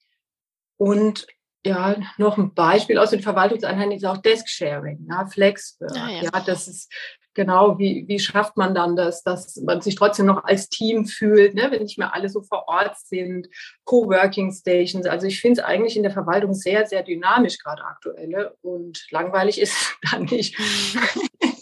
Und 0.78 1.28
ja, 1.66 1.96
noch 2.18 2.38
ein 2.38 2.54
Beispiel 2.54 2.98
aus 2.98 3.12
den 3.12 3.22
Verwaltungseinheiten 3.22 3.94
ist 3.94 4.06
auch 4.06 4.18
Desk-Sharing, 4.18 5.08
ja, 5.10 5.26
Flex. 5.26 5.78
Ah, 5.82 6.10
ja. 6.10 6.24
ja. 6.24 6.44
das 6.46 6.68
ist 6.68 6.92
genau, 7.34 7.80
wie, 7.80 8.06
wie 8.08 8.20
schafft 8.20 8.58
man 8.58 8.76
dann 8.76 8.96
das, 8.96 9.24
dass 9.24 9.56
man 9.58 9.82
sich 9.82 9.96
trotzdem 9.96 10.26
noch 10.26 10.44
als 10.44 10.70
Team 10.70 11.06
fühlt, 11.06 11.56
ne, 11.56 11.70
wenn 11.72 11.84
nicht 11.84 11.98
mehr 11.98 12.14
alle 12.14 12.30
so 12.30 12.42
vor 12.42 12.68
Ort 12.68 12.98
sind, 13.00 13.48
Coworking 13.86 14.52
Stations. 14.52 15.06
Also 15.06 15.28
ich 15.28 15.42
finde 15.42 15.62
es 15.62 15.66
eigentlich 15.66 15.98
in 15.98 16.04
der 16.04 16.12
Verwaltung 16.12 16.54
sehr, 16.54 16.86
sehr 16.86 17.04
dynamisch 17.04 17.58
gerade 17.58 17.84
aktuell 17.84 18.52
und 18.62 19.06
langweilig 19.12 19.60
ist 19.60 19.74
es 19.74 19.96
dann 20.12 20.24
nicht. 20.26 20.58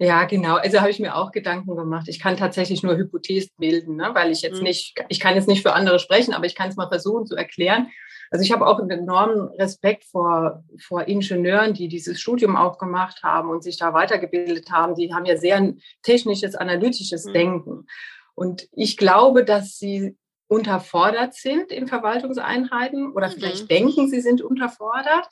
Ja, 0.00 0.24
genau. 0.24 0.56
Also 0.56 0.80
habe 0.80 0.90
ich 0.90 1.00
mir 1.00 1.16
auch 1.16 1.32
Gedanken 1.32 1.74
gemacht. 1.74 2.06
Ich 2.08 2.20
kann 2.20 2.36
tatsächlich 2.36 2.84
nur 2.84 2.96
Hypothesen 2.96 3.50
bilden, 3.58 3.96
ne? 3.96 4.10
weil 4.12 4.30
ich 4.30 4.42
jetzt 4.42 4.58
mhm. 4.58 4.64
nicht, 4.64 4.94
ich 5.08 5.18
kann 5.18 5.34
jetzt 5.34 5.48
nicht 5.48 5.62
für 5.62 5.72
andere 5.72 5.98
sprechen, 5.98 6.34
aber 6.34 6.46
ich 6.46 6.54
kann 6.54 6.68
es 6.68 6.76
mal 6.76 6.88
versuchen 6.88 7.26
zu 7.26 7.34
erklären. 7.34 7.90
Also 8.30 8.44
ich 8.44 8.52
habe 8.52 8.66
auch 8.66 8.78
einen 8.78 8.90
enormen 8.90 9.48
Respekt 9.58 10.04
vor, 10.04 10.64
vor 10.80 11.08
Ingenieuren, 11.08 11.74
die 11.74 11.88
dieses 11.88 12.20
Studium 12.20 12.56
auch 12.56 12.78
gemacht 12.78 13.22
haben 13.22 13.50
und 13.50 13.62
sich 13.62 13.76
da 13.76 13.94
weitergebildet 13.94 14.70
haben. 14.70 14.94
Die 14.94 15.12
haben 15.12 15.24
ja 15.24 15.36
sehr 15.36 15.74
technisches, 16.02 16.54
analytisches 16.54 17.26
mhm. 17.26 17.32
Denken. 17.32 17.86
Und 18.34 18.68
ich 18.72 18.96
glaube, 18.96 19.44
dass 19.44 19.78
sie 19.78 20.16
unterfordert 20.48 21.34
sind 21.34 21.72
in 21.72 21.86
Verwaltungseinheiten 21.86 23.12
oder 23.12 23.30
vielleicht 23.30 23.64
mhm. 23.64 23.68
denken, 23.68 24.08
sie 24.08 24.20
sind 24.20 24.42
unterfordert. 24.42 25.28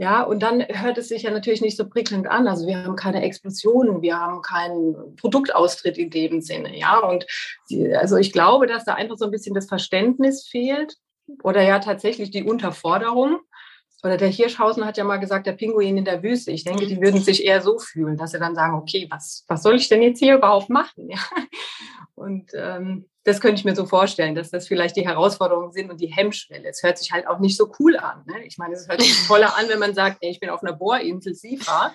Ja, 0.00 0.22
und 0.22 0.44
dann 0.44 0.64
hört 0.68 0.96
es 0.96 1.08
sich 1.08 1.22
ja 1.22 1.32
natürlich 1.32 1.60
nicht 1.60 1.76
so 1.76 1.88
prickelnd 1.88 2.28
an. 2.28 2.46
Also 2.46 2.68
wir 2.68 2.84
haben 2.84 2.94
keine 2.94 3.22
Explosionen, 3.22 4.00
wir 4.00 4.16
haben 4.16 4.42
keinen 4.42 5.16
Produktaustritt 5.16 5.98
in 5.98 6.10
dem 6.10 6.40
Sinne. 6.40 6.78
Ja, 6.78 7.00
und 7.00 7.26
die, 7.68 7.92
also 7.92 8.16
ich 8.16 8.32
glaube, 8.32 8.68
dass 8.68 8.84
da 8.84 8.94
einfach 8.94 9.16
so 9.16 9.24
ein 9.24 9.32
bisschen 9.32 9.56
das 9.56 9.66
Verständnis 9.66 10.46
fehlt 10.46 10.96
oder 11.42 11.62
ja 11.62 11.78
tatsächlich 11.78 12.30
die 12.30 12.44
Unterforderung. 12.44 13.40
Oder 14.04 14.16
der 14.16 14.28
Hirschhausen 14.28 14.84
hat 14.84 14.96
ja 14.96 15.02
mal 15.02 15.16
gesagt, 15.16 15.48
der 15.48 15.54
Pinguin 15.54 15.98
in 15.98 16.04
der 16.04 16.22
Wüste. 16.22 16.52
Ich 16.52 16.62
denke, 16.62 16.86
die 16.86 17.00
würden 17.00 17.20
sich 17.20 17.44
eher 17.44 17.60
so 17.60 17.78
fühlen, 17.78 18.16
dass 18.16 18.30
sie 18.30 18.38
dann 18.38 18.54
sagen, 18.54 18.74
okay, 18.74 19.08
was, 19.10 19.44
was 19.48 19.62
soll 19.62 19.74
ich 19.74 19.88
denn 19.88 20.02
jetzt 20.02 20.20
hier 20.20 20.36
überhaupt 20.36 20.70
machen? 20.70 21.08
Ja. 21.18 21.18
Und 22.14 22.50
ähm, 22.54 23.06
das 23.22 23.40
könnte 23.40 23.60
ich 23.60 23.64
mir 23.64 23.76
so 23.76 23.86
vorstellen, 23.86 24.34
dass 24.34 24.50
das 24.50 24.66
vielleicht 24.66 24.96
die 24.96 25.06
Herausforderungen 25.06 25.72
sind 25.72 25.90
und 25.90 26.00
die 26.00 26.12
Hemmschwelle. 26.12 26.68
Es 26.68 26.82
hört 26.82 26.98
sich 26.98 27.12
halt 27.12 27.28
auch 27.28 27.38
nicht 27.38 27.56
so 27.56 27.70
cool 27.78 27.96
an. 27.96 28.24
Ne? 28.26 28.44
Ich 28.44 28.58
meine, 28.58 28.74
es 28.74 28.88
hört 28.88 29.00
sich 29.00 29.26
toller 29.26 29.56
an, 29.56 29.68
wenn 29.68 29.78
man 29.78 29.94
sagt, 29.94 30.18
ey, 30.20 30.30
ich 30.30 30.40
bin 30.40 30.50
auf 30.50 30.62
einer 30.62 30.72
Bohrinsel 30.72 31.34
Sifa. 31.34 31.94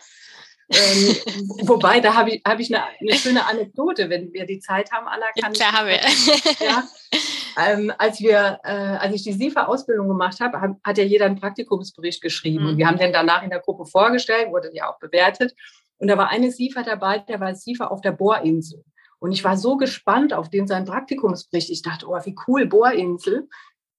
ähm, 0.70 1.16
wobei, 1.68 2.00
da 2.00 2.14
habe 2.14 2.32
ich, 2.32 2.42
hab 2.46 2.60
ich 2.60 2.74
eine, 2.74 2.86
eine, 2.86 3.18
schöne 3.18 3.46
Anekdote, 3.46 4.10
wenn 4.10 4.32
wir 4.32 4.46
die 4.46 4.60
Zeit 4.60 4.92
haben, 4.92 5.08
Anna. 5.08 5.26
Kann 5.42 5.54
ja, 5.54 5.60
klar 5.60 5.72
haben 5.74 5.88
wir. 5.88 6.66
Ja, 6.66 6.84
ähm, 7.58 7.92
als, 7.98 8.20
wir, 8.20 8.60
äh, 8.64 8.72
als 8.72 9.16
ich 9.16 9.24
die 9.24 9.34
SIFA-Ausbildung 9.34 10.08
gemacht 10.08 10.40
habe, 10.40 10.62
hat, 10.62 10.72
hat 10.84 10.98
ja 10.98 11.04
jeder 11.04 11.26
einen 11.26 11.40
Praktikumsbericht 11.40 12.22
geschrieben. 12.22 12.64
Mhm. 12.64 12.70
Und 12.70 12.78
wir 12.78 12.88
haben 12.88 12.98
den 12.98 13.14
danach 13.14 13.44
in 13.44 13.50
der 13.50 13.60
Gruppe 13.60 13.86
vorgestellt, 13.86 14.52
wurde 14.52 14.70
ja 14.74 14.90
auch 14.90 15.00
bewertet. 15.00 15.54
Und 15.98 16.08
da 16.08 16.18
war 16.18 16.30
eine 16.30 16.52
SIFA 16.52 16.84
dabei, 16.84 17.20
der 17.20 17.40
war 17.40 17.56
SIFA 17.56 17.88
auf 17.88 18.02
der 18.02 18.12
Bohrinsel. 18.12 18.84
Und 19.20 19.32
ich 19.32 19.44
war 19.44 19.58
so 19.58 19.78
gespannt 19.78 20.34
auf 20.34 20.50
den 20.50 20.68
seinen 20.68 20.86
Praktikumsbericht. 20.86 21.70
Ich 21.70 21.82
dachte, 21.82 22.08
oh, 22.10 22.20
wie 22.26 22.36
cool, 22.48 22.66
Bohrinsel. 22.66 23.48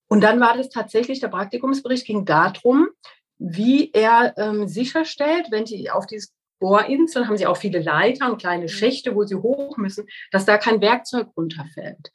Und 0.09 0.23
dann 0.23 0.39
war 0.39 0.57
das 0.57 0.69
tatsächlich, 0.69 1.21
der 1.21 1.29
Praktikumsbericht 1.29 2.07
ging 2.07 2.25
darum, 2.25 2.89
wie 3.39 3.91
er 3.93 4.35
ähm, 4.37 4.69
sicherstellt, 4.69 5.47
wenn 5.51 5.65
die 5.65 5.91
auf 5.91 6.07
dieses 6.07 6.35
Bohrinsel 6.61 7.27
haben 7.27 7.37
sie 7.37 7.47
auch 7.47 7.57
viele 7.57 7.81
Leiter 7.81 8.31
und 8.31 8.39
kleine 8.39 8.65
mhm. 8.65 8.69
Schächte, 8.69 9.15
wo 9.15 9.25
sie 9.25 9.35
hoch 9.35 9.77
müssen, 9.77 10.07
dass 10.31 10.45
da 10.45 10.59
kein 10.59 10.81
Werkzeug 10.81 11.29
runterfällt. 11.37 12.11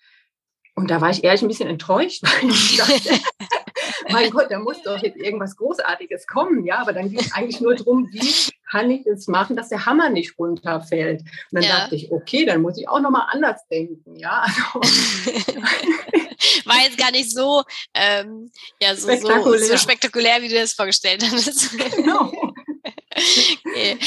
Und 0.79 0.89
da 0.89 1.01
war 1.01 1.09
ich 1.09 1.25
ehrlich 1.25 1.41
ein 1.41 1.49
bisschen 1.49 1.67
enttäuscht, 1.67 2.23
weil 2.41 2.49
ich 2.49 2.77
dachte, 2.77 3.19
mein 4.11 4.29
Gott, 4.29 4.49
da 4.49 4.59
muss 4.59 4.81
doch 4.81 5.03
jetzt 5.03 5.17
irgendwas 5.17 5.57
Großartiges 5.57 6.25
kommen, 6.25 6.63
ja, 6.63 6.77
aber 6.77 6.93
dann 6.93 7.09
ging 7.09 7.19
es 7.19 7.33
eigentlich 7.33 7.59
nur 7.59 7.75
darum, 7.75 8.07
wie 8.13 8.53
kann 8.71 8.89
ich 8.89 9.05
es 9.05 9.27
machen, 9.27 9.57
dass 9.57 9.67
der 9.67 9.85
Hammer 9.85 10.09
nicht 10.09 10.39
runterfällt. 10.39 11.19
Und 11.19 11.27
dann 11.51 11.63
ja. 11.63 11.79
dachte 11.79 11.95
ich, 11.95 12.13
okay, 12.13 12.45
dann 12.45 12.61
muss 12.61 12.77
ich 12.77 12.87
auch 12.87 13.01
nochmal 13.01 13.27
anders 13.29 13.59
denken, 13.67 14.15
ja. 14.15 14.45
Also, 14.45 14.61
war 16.65 16.81
jetzt 16.81 16.97
gar 16.97 17.11
nicht 17.11 17.29
so, 17.29 17.61
ähm, 17.93 18.49
ja, 18.81 18.95
so 18.95 19.09
spektakulär. 19.09 19.59
So, 19.59 19.73
so, 19.73 19.77
spektakulär, 19.77 20.41
wie 20.41 20.47
du 20.47 20.55
das 20.55 20.71
vorgestellt 20.71 21.29
hast. 21.29 21.77
Genau. 21.97 22.31
okay. 23.65 23.97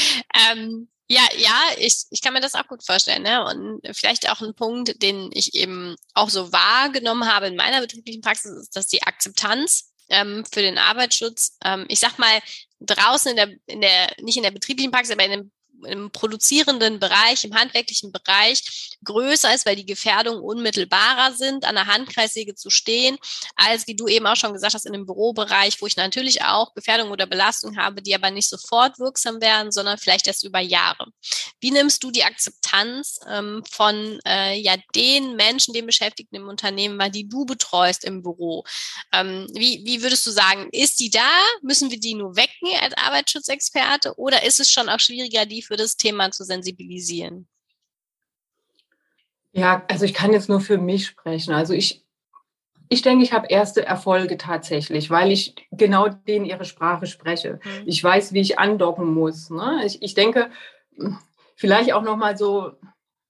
ähm, 0.51 0.87
ja, 1.09 1.21
ja, 1.37 1.61
ich, 1.77 2.05
ich 2.11 2.21
kann 2.21 2.33
mir 2.33 2.39
das 2.39 2.55
auch 2.55 2.67
gut 2.67 2.83
vorstellen. 2.85 3.23
Ne? 3.23 3.45
Und 3.45 3.81
vielleicht 3.95 4.29
auch 4.29 4.41
ein 4.41 4.55
Punkt, 4.55 5.01
den 5.01 5.29
ich 5.33 5.53
eben 5.53 5.95
auch 6.13 6.29
so 6.29 6.51
wahrgenommen 6.51 7.31
habe 7.31 7.47
in 7.47 7.55
meiner 7.55 7.81
betrieblichen 7.81 8.21
Praxis, 8.21 8.51
ist, 8.51 8.75
dass 8.75 8.87
die 8.87 9.03
Akzeptanz 9.03 9.91
ähm, 10.09 10.45
für 10.51 10.61
den 10.61 10.77
Arbeitsschutz, 10.77 11.57
ähm, 11.63 11.85
ich 11.89 11.99
sag 11.99 12.17
mal, 12.19 12.39
draußen 12.79 13.31
in 13.31 13.37
der, 13.37 13.49
in 13.65 13.81
der, 13.81 14.13
nicht 14.21 14.37
in 14.37 14.43
der 14.43 14.51
betrieblichen 14.51 14.91
Praxis, 14.91 15.13
aber 15.13 15.25
in 15.25 15.31
dem 15.31 15.51
im 15.85 16.11
produzierenden 16.11 16.99
Bereich, 16.99 17.43
im 17.43 17.55
handwerklichen 17.55 18.11
Bereich 18.11 18.97
größer 19.03 19.53
ist, 19.53 19.65
weil 19.65 19.75
die 19.75 19.85
Gefährdungen 19.85 20.41
unmittelbarer 20.41 21.33
sind, 21.33 21.65
an 21.65 21.75
der 21.75 21.87
Handkreissäge 21.87 22.55
zu 22.55 22.69
stehen, 22.69 23.17
als 23.55 23.87
wie 23.87 23.95
du 23.95 24.07
eben 24.07 24.27
auch 24.27 24.35
schon 24.35 24.53
gesagt 24.53 24.73
hast, 24.73 24.85
in 24.85 24.93
dem 24.93 25.05
Bürobereich, 25.05 25.81
wo 25.81 25.87
ich 25.87 25.97
natürlich 25.97 26.43
auch 26.43 26.73
Gefährdungen 26.73 27.11
oder 27.11 27.25
Belastungen 27.25 27.77
habe, 27.77 28.01
die 28.01 28.15
aber 28.15 28.31
nicht 28.31 28.49
sofort 28.49 28.99
wirksam 28.99 29.41
werden, 29.41 29.71
sondern 29.71 29.97
vielleicht 29.97 30.27
erst 30.27 30.43
über 30.43 30.59
Jahre. 30.59 31.07
Wie 31.59 31.71
nimmst 31.71 32.03
du 32.03 32.11
die 32.11 32.23
Akzeptanz 32.23 33.19
ähm, 33.27 33.63
von 33.69 34.19
äh, 34.25 34.59
ja 34.59 34.75
den 34.95 35.35
Menschen, 35.35 35.73
den 35.73 35.85
Beschäftigten 35.85 36.35
im 36.35 36.47
Unternehmen, 36.47 36.99
weil 36.99 37.11
die 37.11 37.27
du 37.27 37.45
betreust 37.45 38.03
im 38.03 38.23
Büro? 38.23 38.63
Ähm, 39.11 39.47
wie, 39.53 39.81
wie 39.85 40.01
würdest 40.01 40.25
du 40.25 40.31
sagen, 40.31 40.69
ist 40.71 40.99
die 40.99 41.09
da? 41.09 41.29
Müssen 41.61 41.91
wir 41.91 41.99
die 41.99 42.15
nur 42.15 42.35
wecken 42.35 42.69
als 42.81 42.93
Arbeitsschutzexperte 42.95 44.13
oder 44.17 44.43
ist 44.43 44.59
es 44.59 44.71
schon 44.71 44.89
auch 44.89 44.99
schwieriger, 44.99 45.45
die 45.45 45.61
für 45.61 45.72
für 45.73 45.77
das 45.77 45.97
Thema 45.97 46.29
zu 46.29 46.43
sensibilisieren? 46.43 47.47
Ja, 49.53 49.83
also 49.89 50.05
ich 50.05 50.13
kann 50.13 50.31
jetzt 50.31 50.47
nur 50.47 50.61
für 50.61 50.77
mich 50.77 51.07
sprechen. 51.07 51.51
Also 51.51 51.73
ich, 51.73 52.05
ich 52.89 53.01
denke, 53.01 53.23
ich 53.23 53.33
habe 53.33 53.47
erste 53.47 53.83
Erfolge 53.83 54.37
tatsächlich, 54.37 55.09
weil 55.09 55.31
ich 55.31 55.55
genau 55.71 56.09
denen 56.09 56.45
ihre 56.45 56.65
Sprache 56.65 57.07
spreche. 57.07 57.59
Mhm. 57.63 57.83
Ich 57.87 58.03
weiß, 58.03 58.33
wie 58.33 58.41
ich 58.41 58.59
andocken 58.59 59.11
muss. 59.15 59.49
Ne? 59.49 59.81
Ich, 59.83 59.99
ich 60.03 60.13
denke, 60.13 60.51
vielleicht 61.55 61.91
auch 61.93 62.03
noch 62.03 62.17
mal 62.17 62.37
so 62.37 62.73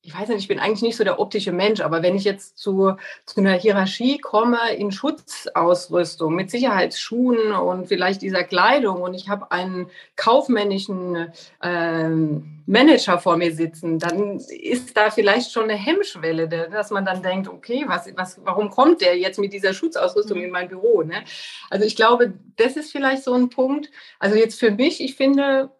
ich 0.05 0.13
weiß 0.13 0.27
nicht, 0.27 0.39
ich 0.39 0.47
bin 0.49 0.59
eigentlich 0.59 0.81
nicht 0.81 0.97
so 0.97 1.05
der 1.05 1.17
optische 1.17 1.53
Mensch, 1.53 1.79
aber 1.79 2.03
wenn 2.03 2.15
ich 2.15 2.25
jetzt 2.25 2.57
zu, 2.57 2.97
zu 3.25 3.39
einer 3.39 3.53
Hierarchie 3.53 4.17
komme 4.17 4.57
in 4.75 4.91
Schutzausrüstung 4.91 6.35
mit 6.35 6.51
Sicherheitsschuhen 6.51 7.53
und 7.53 7.87
vielleicht 7.87 8.21
dieser 8.21 8.43
Kleidung 8.43 9.01
und 9.01 9.13
ich 9.13 9.29
habe 9.29 9.49
einen 9.51 9.89
kaufmännischen 10.17 11.31
ähm, 11.61 12.63
Manager 12.65 13.17
vor 13.17 13.37
mir 13.37 13.53
sitzen, 13.55 13.97
dann 13.97 14.41
ist 14.49 14.97
da 14.97 15.09
vielleicht 15.09 15.53
schon 15.53 15.63
eine 15.63 15.75
Hemmschwelle, 15.75 16.49
dass 16.49 16.91
man 16.91 17.05
dann 17.05 17.23
denkt, 17.23 17.47
okay, 17.47 17.85
was, 17.87 18.11
was, 18.17 18.41
warum 18.43 18.69
kommt 18.71 18.99
der 18.99 19.17
jetzt 19.17 19.39
mit 19.39 19.53
dieser 19.53 19.73
Schutzausrüstung 19.73 20.37
mhm. 20.37 20.43
in 20.43 20.51
mein 20.51 20.67
Büro? 20.67 21.03
Ne? 21.03 21.23
Also 21.69 21.85
ich 21.85 21.95
glaube, 21.95 22.33
das 22.57 22.75
ist 22.75 22.91
vielleicht 22.91 23.23
so 23.23 23.33
ein 23.33 23.49
Punkt. 23.49 23.89
Also 24.19 24.35
jetzt 24.35 24.59
für 24.59 24.71
mich, 24.71 24.99
ich 24.99 25.15
finde, 25.15 25.71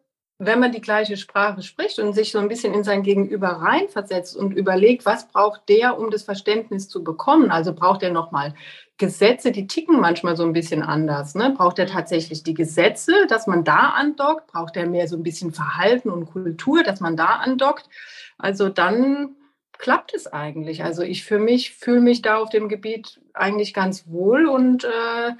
wenn 0.46 0.60
man 0.60 0.72
die 0.72 0.82
gleiche 0.82 1.18
Sprache 1.18 1.62
spricht 1.62 2.00
und 2.00 2.14
sich 2.14 2.32
so 2.32 2.40
ein 2.40 2.48
bisschen 2.48 2.74
in 2.74 2.84
sein 2.84 3.04
Gegenüber 3.04 3.48
reinversetzt 3.48 4.36
und 4.36 4.52
überlegt, 4.52 5.06
was 5.06 5.28
braucht 5.28 5.68
der, 5.70 5.98
um 5.98 6.12
das 6.12 6.24
Verständnis 6.24 6.90
zu 6.90 7.04
bekommen? 7.04 7.52
Also 7.52 7.74
braucht 7.74 8.04
er 8.04 8.12
nochmal 8.12 8.54
Gesetze, 8.98 9.52
die 9.52 9.68
ticken 9.68 10.00
manchmal 10.00 10.38
so 10.38 10.44
ein 10.44 10.54
bisschen 10.54 10.84
anders. 10.84 11.36
Ne? 11.36 11.54
Braucht 11.58 11.80
er 11.80 11.88
tatsächlich 11.88 12.44
die 12.44 12.54
Gesetze, 12.54 13.14
dass 13.28 13.48
man 13.48 13.64
da 13.64 13.90
andockt? 13.90 14.48
Braucht 14.48 14.78
er 14.78 14.88
mehr 14.88 15.08
so 15.08 15.18
ein 15.18 15.24
bisschen 15.24 15.52
Verhalten 15.52 16.10
und 16.10 16.28
Kultur, 16.28 16.84
dass 16.84 17.00
man 17.00 17.18
da 17.18 17.26
andockt? 17.26 17.90
Also 18.38 18.70
dann 18.70 19.36
klappt 19.78 20.14
es 20.14 20.28
eigentlich. 20.28 20.84
Also 20.84 21.02
ich 21.02 21.26
für 21.26 21.40
mich 21.40 21.74
fühle 21.74 22.02
mich 22.02 22.22
da 22.22 22.38
auf 22.38 22.50
dem 22.50 22.70
Gebiet 22.70 23.20
eigentlich 23.34 23.74
ganz 23.74 24.08
wohl 24.08 24.46
und 24.46 24.86
äh, 24.86 25.32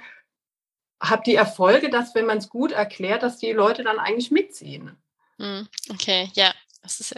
habe 1.00 1.22
die 1.24 1.34
Erfolge, 1.34 1.90
dass 1.90 2.14
wenn 2.14 2.26
man 2.26 2.38
es 2.38 2.48
gut 2.48 2.72
erklärt, 2.72 3.22
dass 3.22 3.38
die 3.38 3.52
Leute 3.52 3.82
dann 3.82 3.98
eigentlich 3.98 4.30
mitziehen. 4.30 4.96
Hm, 5.38 5.68
okay, 5.90 6.30
ja. 6.34 6.52
Ist, 6.84 7.14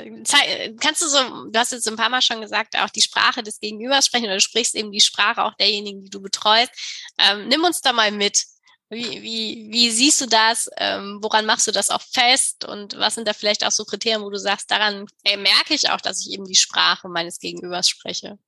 kannst 0.80 1.02
du 1.02 1.09
so, 1.09 1.47
du 1.50 1.59
hast 1.59 1.73
jetzt 1.73 1.88
ein 1.88 1.97
paar 1.97 2.09
Mal 2.09 2.23
schon 2.23 2.40
gesagt, 2.40 2.76
auch 2.76 2.90
die 2.90 3.02
Sprache 3.02 3.42
des 3.42 3.59
Gegenübers 3.59 4.06
sprechen 4.06 4.26
oder 4.26 4.35
du 4.35 4.40
sprichst 4.40 4.76
eben 4.76 4.92
die 4.92 5.00
Sprache 5.00 5.42
auch 5.42 5.54
derjenigen, 5.54 6.04
die 6.04 6.11
du 6.11 6.23
betreust. 6.23 6.71
Ähm, 7.18 7.49
nimm 7.49 7.64
uns 7.64 7.80
da 7.80 7.92
mal 7.92 8.12
mit. 8.12 8.45
Wie, 8.88 9.21
wie, 9.21 9.66
wie 9.73 9.90
siehst 9.90 10.21
du 10.21 10.26
das? 10.26 10.71
Ähm, 10.76 11.18
woran 11.21 11.45
machst 11.45 11.66
du 11.66 11.73
das 11.73 11.90
auch 11.90 12.02
fest? 12.02 12.64
Und 12.64 12.97
was 12.97 13.16
sind 13.16 13.26
da 13.26 13.33
vielleicht 13.33 13.66
auch 13.66 13.73
so 13.73 13.85
Kriterien, 13.85 14.23
wo 14.23 14.30
du 14.30 14.38
sagst, 14.38 14.71
daran 14.71 15.06
ey, 15.25 15.37
merke 15.37 15.75
ich 15.75 15.90
auch, 15.90 16.00
dass 16.00 16.25
ich 16.25 16.33
eben 16.33 16.45
die 16.45 16.54
Sprache 16.54 17.09
meines 17.09 17.40
Gegenübers 17.40 17.88
spreche? 17.88 18.38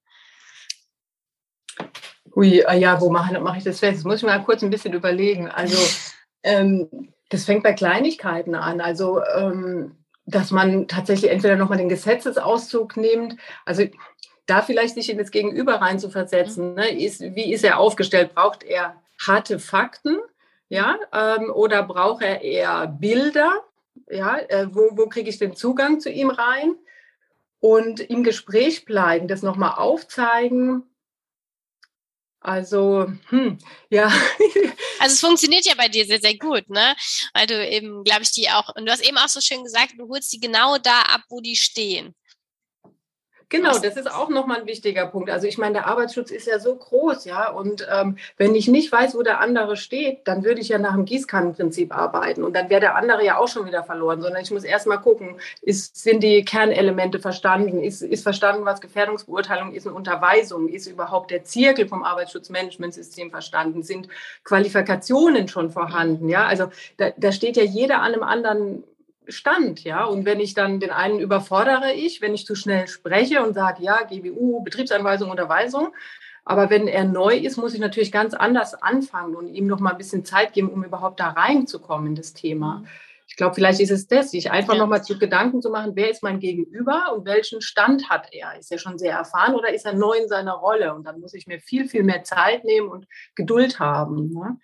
Ui, 2.34 2.60
äh, 2.60 2.78
ja, 2.78 3.00
wo 3.00 3.10
mache 3.10 3.38
mach 3.40 3.56
ich 3.56 3.64
das 3.64 3.80
fest? 3.80 3.98
Das 3.98 4.04
muss 4.04 4.16
ich 4.16 4.22
mal 4.22 4.42
kurz 4.44 4.62
ein 4.62 4.70
bisschen 4.70 4.94
überlegen. 4.94 5.48
Also, 5.48 5.76
ähm, 6.42 7.12
das 7.30 7.44
fängt 7.44 7.62
bei 7.62 7.72
Kleinigkeiten 7.72 8.54
an. 8.54 8.80
Also, 8.80 9.22
ähm, 9.36 9.96
dass 10.26 10.50
man 10.50 10.88
tatsächlich 10.88 11.30
entweder 11.30 11.56
nochmal 11.56 11.78
den 11.78 11.88
Gesetzesauszug 11.88 12.96
nimmt. 12.96 13.36
Also, 13.64 13.84
da 14.46 14.62
vielleicht 14.62 14.94
sich 14.94 15.10
in 15.10 15.18
das 15.18 15.30
Gegenüber 15.30 15.74
rein 15.74 15.98
zu 15.98 16.10
versetzen. 16.10 16.74
Ne? 16.74 16.88
Ist, 16.88 17.20
wie 17.20 17.52
ist 17.52 17.64
er 17.64 17.78
aufgestellt? 17.78 18.34
Braucht 18.34 18.64
er 18.64 18.94
harte 19.20 19.58
Fakten? 19.58 20.18
Ja, 20.70 20.98
ähm, 21.12 21.50
oder 21.50 21.82
braucht 21.82 22.22
er 22.22 22.42
eher 22.42 22.86
Bilder? 22.86 23.64
Ja, 24.08 24.38
äh, 24.38 24.68
wo, 24.72 24.90
wo 24.92 25.06
kriege 25.06 25.28
ich 25.28 25.38
den 25.38 25.54
Zugang 25.54 26.00
zu 26.00 26.10
ihm 26.10 26.30
rein? 26.30 26.76
Und 27.60 28.00
im 28.00 28.22
Gespräch 28.22 28.84
bleiben, 28.84 29.28
das 29.28 29.42
nochmal 29.42 29.74
aufzeigen, 29.76 30.84
also, 32.40 33.06
hm, 33.30 33.58
ja. 33.90 34.10
Also 35.00 35.14
es 35.14 35.20
funktioniert 35.20 35.64
ja 35.64 35.74
bei 35.76 35.88
dir 35.88 36.04
sehr, 36.06 36.20
sehr 36.20 36.36
gut, 36.36 36.68
ne? 36.70 36.96
Weil 37.32 37.46
du 37.46 37.68
eben, 37.68 38.02
glaube 38.02 38.22
ich, 38.22 38.32
die 38.32 38.50
auch, 38.50 38.74
und 38.74 38.84
du 38.84 38.90
hast 38.90 39.00
eben 39.06 39.16
auch 39.16 39.28
so 39.28 39.40
schön 39.40 39.62
gesagt, 39.62 39.92
du 39.96 40.08
holst 40.08 40.32
die 40.32 40.40
genau 40.40 40.76
da 40.78 41.02
ab, 41.02 41.20
wo 41.28 41.40
die 41.40 41.54
stehen. 41.54 42.14
Genau, 43.50 43.78
das 43.78 43.96
ist 43.96 44.12
auch 44.12 44.28
nochmal 44.28 44.60
ein 44.60 44.66
wichtiger 44.66 45.06
Punkt. 45.06 45.30
Also 45.30 45.46
ich 45.46 45.56
meine, 45.56 45.72
der 45.72 45.86
Arbeitsschutz 45.86 46.30
ist 46.30 46.46
ja 46.46 46.58
so 46.58 46.74
groß, 46.76 47.24
ja. 47.24 47.50
Und 47.50 47.86
ähm, 47.90 48.18
wenn 48.36 48.54
ich 48.54 48.68
nicht 48.68 48.92
weiß, 48.92 49.14
wo 49.14 49.22
der 49.22 49.40
andere 49.40 49.78
steht, 49.78 50.28
dann 50.28 50.44
würde 50.44 50.60
ich 50.60 50.68
ja 50.68 50.78
nach 50.78 50.92
dem 50.92 51.06
Gießkannenprinzip 51.06 51.96
arbeiten. 51.96 52.44
Und 52.44 52.54
dann 52.54 52.68
wäre 52.68 52.82
der 52.82 52.96
andere 52.96 53.24
ja 53.24 53.38
auch 53.38 53.48
schon 53.48 53.64
wieder 53.66 53.84
verloren, 53.84 54.20
sondern 54.20 54.42
ich 54.42 54.50
muss 54.50 54.64
erstmal 54.64 55.00
gucken, 55.00 55.36
ist, 55.62 55.96
sind 55.96 56.22
die 56.22 56.44
Kernelemente 56.44 57.20
verstanden? 57.20 57.82
Ist, 57.82 58.02
ist 58.02 58.22
verstanden, 58.22 58.66
was 58.66 58.82
Gefährdungsbeurteilung 58.82 59.72
ist 59.72 59.86
und 59.86 59.94
Unterweisung? 59.94 60.68
Ist 60.68 60.86
überhaupt 60.86 61.30
der 61.30 61.44
Zirkel 61.44 61.88
vom 61.88 62.04
Arbeitsschutzmanagementsystem 62.04 63.30
verstanden? 63.30 63.82
Sind 63.82 64.08
Qualifikationen 64.44 65.48
schon 65.48 65.70
vorhanden? 65.70 66.28
Ja, 66.28 66.44
also 66.44 66.68
da, 66.98 67.12
da 67.16 67.32
steht 67.32 67.56
ja 67.56 67.64
jeder 67.64 68.02
an 68.02 68.12
einem 68.12 68.24
anderen 68.24 68.84
Stand, 69.28 69.84
ja. 69.84 70.04
Und 70.04 70.24
wenn 70.24 70.40
ich 70.40 70.54
dann 70.54 70.80
den 70.80 70.90
einen 70.90 71.20
überfordere 71.20 71.92
ich, 71.92 72.20
wenn 72.20 72.34
ich 72.34 72.46
zu 72.46 72.54
schnell 72.54 72.88
spreche 72.88 73.42
und 73.42 73.54
sage, 73.54 73.82
ja, 73.82 74.02
GBU, 74.02 74.62
Betriebsanweisung, 74.62 75.30
Unterweisung. 75.30 75.94
Aber 76.44 76.70
wenn 76.70 76.88
er 76.88 77.04
neu 77.04 77.36
ist, 77.36 77.58
muss 77.58 77.74
ich 77.74 77.80
natürlich 77.80 78.10
ganz 78.10 78.32
anders 78.32 78.74
anfangen 78.74 79.36
und 79.36 79.48
ihm 79.48 79.66
noch 79.66 79.80
mal 79.80 79.90
ein 79.90 79.98
bisschen 79.98 80.24
Zeit 80.24 80.54
geben, 80.54 80.70
um 80.70 80.82
überhaupt 80.82 81.20
da 81.20 81.28
reinzukommen 81.28 82.08
in 82.08 82.14
das 82.14 82.32
Thema. 82.32 82.78
Mhm. 82.78 82.88
Ich 83.28 83.36
glaube, 83.36 83.54
vielleicht 83.54 83.80
ist 83.80 83.90
es 83.90 84.06
das, 84.06 84.30
sich 84.30 84.50
einfach 84.50 84.72
ja. 84.72 84.80
nochmal 84.80 85.04
zu 85.04 85.18
Gedanken 85.18 85.60
zu 85.60 85.68
machen, 85.68 85.92
wer 85.94 86.10
ist 86.10 86.22
mein 86.22 86.40
Gegenüber 86.40 87.12
und 87.14 87.26
welchen 87.26 87.60
Stand 87.60 88.08
hat 88.08 88.28
er? 88.32 88.58
Ist 88.58 88.72
er 88.72 88.78
schon 88.78 88.98
sehr 88.98 89.12
erfahren 89.12 89.54
oder 89.54 89.72
ist 89.72 89.84
er 89.84 89.92
neu 89.92 90.16
in 90.16 90.28
seiner 90.28 90.54
Rolle? 90.54 90.94
Und 90.94 91.04
dann 91.04 91.20
muss 91.20 91.34
ich 91.34 91.46
mir 91.46 91.60
viel, 91.60 91.86
viel 91.86 92.02
mehr 92.02 92.24
Zeit 92.24 92.64
nehmen 92.64 92.88
und 92.88 93.06
Geduld 93.34 93.78
haben. 93.78 94.32
Ne? 94.32 94.58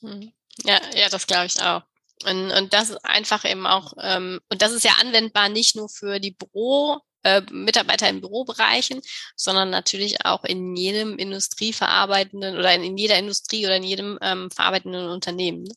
Mhm. 0.00 0.32
Ja, 0.64 0.78
ja, 0.94 1.08
das 1.10 1.26
glaube 1.26 1.46
ich 1.46 1.60
auch. 1.62 1.82
Und, 2.24 2.50
und 2.50 2.72
das 2.72 2.90
ist 2.90 3.04
einfach 3.04 3.44
eben 3.44 3.66
auch, 3.66 3.92
ähm, 4.00 4.40
und 4.48 4.62
das 4.62 4.72
ist 4.72 4.84
ja 4.84 4.92
anwendbar 5.00 5.48
nicht 5.48 5.76
nur 5.76 5.88
für 5.88 6.18
die 6.18 6.30
Büro, 6.30 7.00
äh, 7.24 7.42
Mitarbeiter 7.50 8.08
in 8.08 8.20
Bürobereichen, 8.20 9.02
sondern 9.34 9.70
natürlich 9.70 10.24
auch 10.24 10.44
in 10.44 10.76
jedem 10.76 11.18
industrieverarbeitenden 11.18 12.56
oder 12.56 12.72
in, 12.74 12.84
in 12.84 12.96
jeder 12.96 13.18
Industrie 13.18 13.66
oder 13.66 13.76
in 13.76 13.82
jedem 13.82 14.18
ähm, 14.22 14.50
verarbeitenden 14.50 15.08
Unternehmen. 15.08 15.64
Ne? 15.64 15.74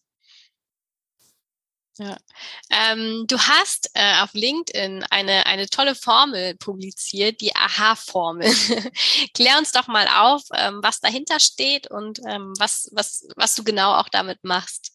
Ja. 1.99 2.17
Ähm, 2.69 3.25
du 3.27 3.37
hast 3.37 3.91
äh, 3.93 4.21
auf 4.21 4.33
LinkedIn 4.33 5.03
eine, 5.09 5.45
eine 5.47 5.67
tolle 5.67 5.95
Formel 5.95 6.55
publiziert, 6.55 7.41
die 7.41 7.53
Aha-Formel. 7.53 8.49
Klär 9.33 9.57
uns 9.57 9.73
doch 9.73 9.87
mal 9.87 10.07
auf, 10.07 10.43
ähm, 10.53 10.79
was 10.81 11.01
dahinter 11.01 11.41
steht 11.41 11.91
und 11.91 12.19
ähm, 12.25 12.53
was, 12.57 12.89
was, 12.93 13.27
was 13.35 13.53
du 13.55 13.65
genau 13.65 13.95
auch 13.95 14.07
damit 14.07 14.43
machst. 14.43 14.93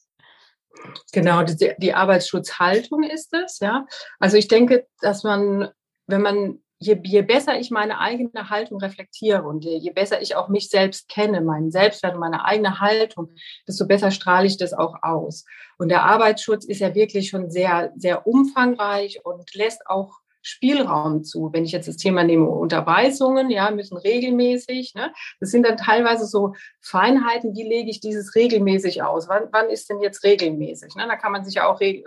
Genau, 1.12 1.43
die, 1.43 1.75
die 1.78 1.95
Arbeitsschutzhaltung 1.95 3.02
ist 3.04 3.33
es, 3.35 3.61
ja. 3.61 3.87
Also 4.19 4.37
ich 4.37 4.49
denke, 4.49 4.87
dass 5.00 5.23
man, 5.23 5.71
wenn 6.07 6.23
man 6.23 6.59
je, 6.78 6.99
je 7.02 7.23
besser 7.23 7.59
ich 7.59 7.71
meine 7.71 7.99
eigene 7.99 8.50
Haltung 8.50 8.78
reflektiere 8.78 9.43
und 9.43 9.64
je, 9.64 9.78
je 9.78 9.90
besser 9.90 10.21
ich 10.21 10.37
auch 10.37 10.49
mich 10.49 10.69
selbst 10.69 11.09
kenne, 11.09 11.40
meinen 11.40 11.71
Selbstwert 11.71 12.14
und 12.14 12.21
meine 12.21 12.45
eigene 12.45 12.81
Haltung, 12.81 13.35
desto 13.66 13.87
besser 13.87 14.11
strahle 14.11 14.47
ich 14.47 14.57
das 14.57 14.73
auch 14.73 14.97
aus. 15.02 15.45
Und 15.78 15.88
der 15.88 16.04
Arbeitsschutz 16.04 16.64
ist 16.64 16.81
ja 16.81 16.95
wirklich 16.95 17.28
schon 17.28 17.50
sehr, 17.50 17.93
sehr 17.97 18.26
umfangreich 18.26 19.25
und 19.25 19.54
lässt 19.54 19.87
auch 19.87 20.21
Spielraum 20.45 21.25
zu. 21.25 21.51
Wenn 21.53 21.65
ich 21.65 21.73
jetzt 21.73 21.89
das 21.89 21.97
Thema 21.97 22.23
nehme, 22.23 22.47
Unterweisungen, 22.49 23.51
ja, 23.51 23.71
müssen 23.71 23.97
regelmäßig, 23.97 24.95
ne? 24.95 25.13
Das 25.41 25.51
sind 25.51 25.67
dann 25.67 25.79
teilweise 25.79 26.27
so 26.27 26.55
Feinheiten, 26.81 27.55
wie 27.55 27.67
lege 27.67 27.91
ich 27.91 28.01
dieses 28.01 28.35
regelmäßig 28.35 29.03
aus? 29.03 29.29
Wann, 29.29 29.49
wann 29.53 29.71
ist 29.71 29.89
denn 29.89 30.01
jetzt 30.01 30.23
regelmäßig? 30.23 30.95
Ne? 30.97 31.07
Da 31.09 31.17
kann 31.17 31.33
man 31.33 31.45
sich 31.45 31.55
ja 31.55 31.67
auch 31.67 31.81
äh, 31.81 32.05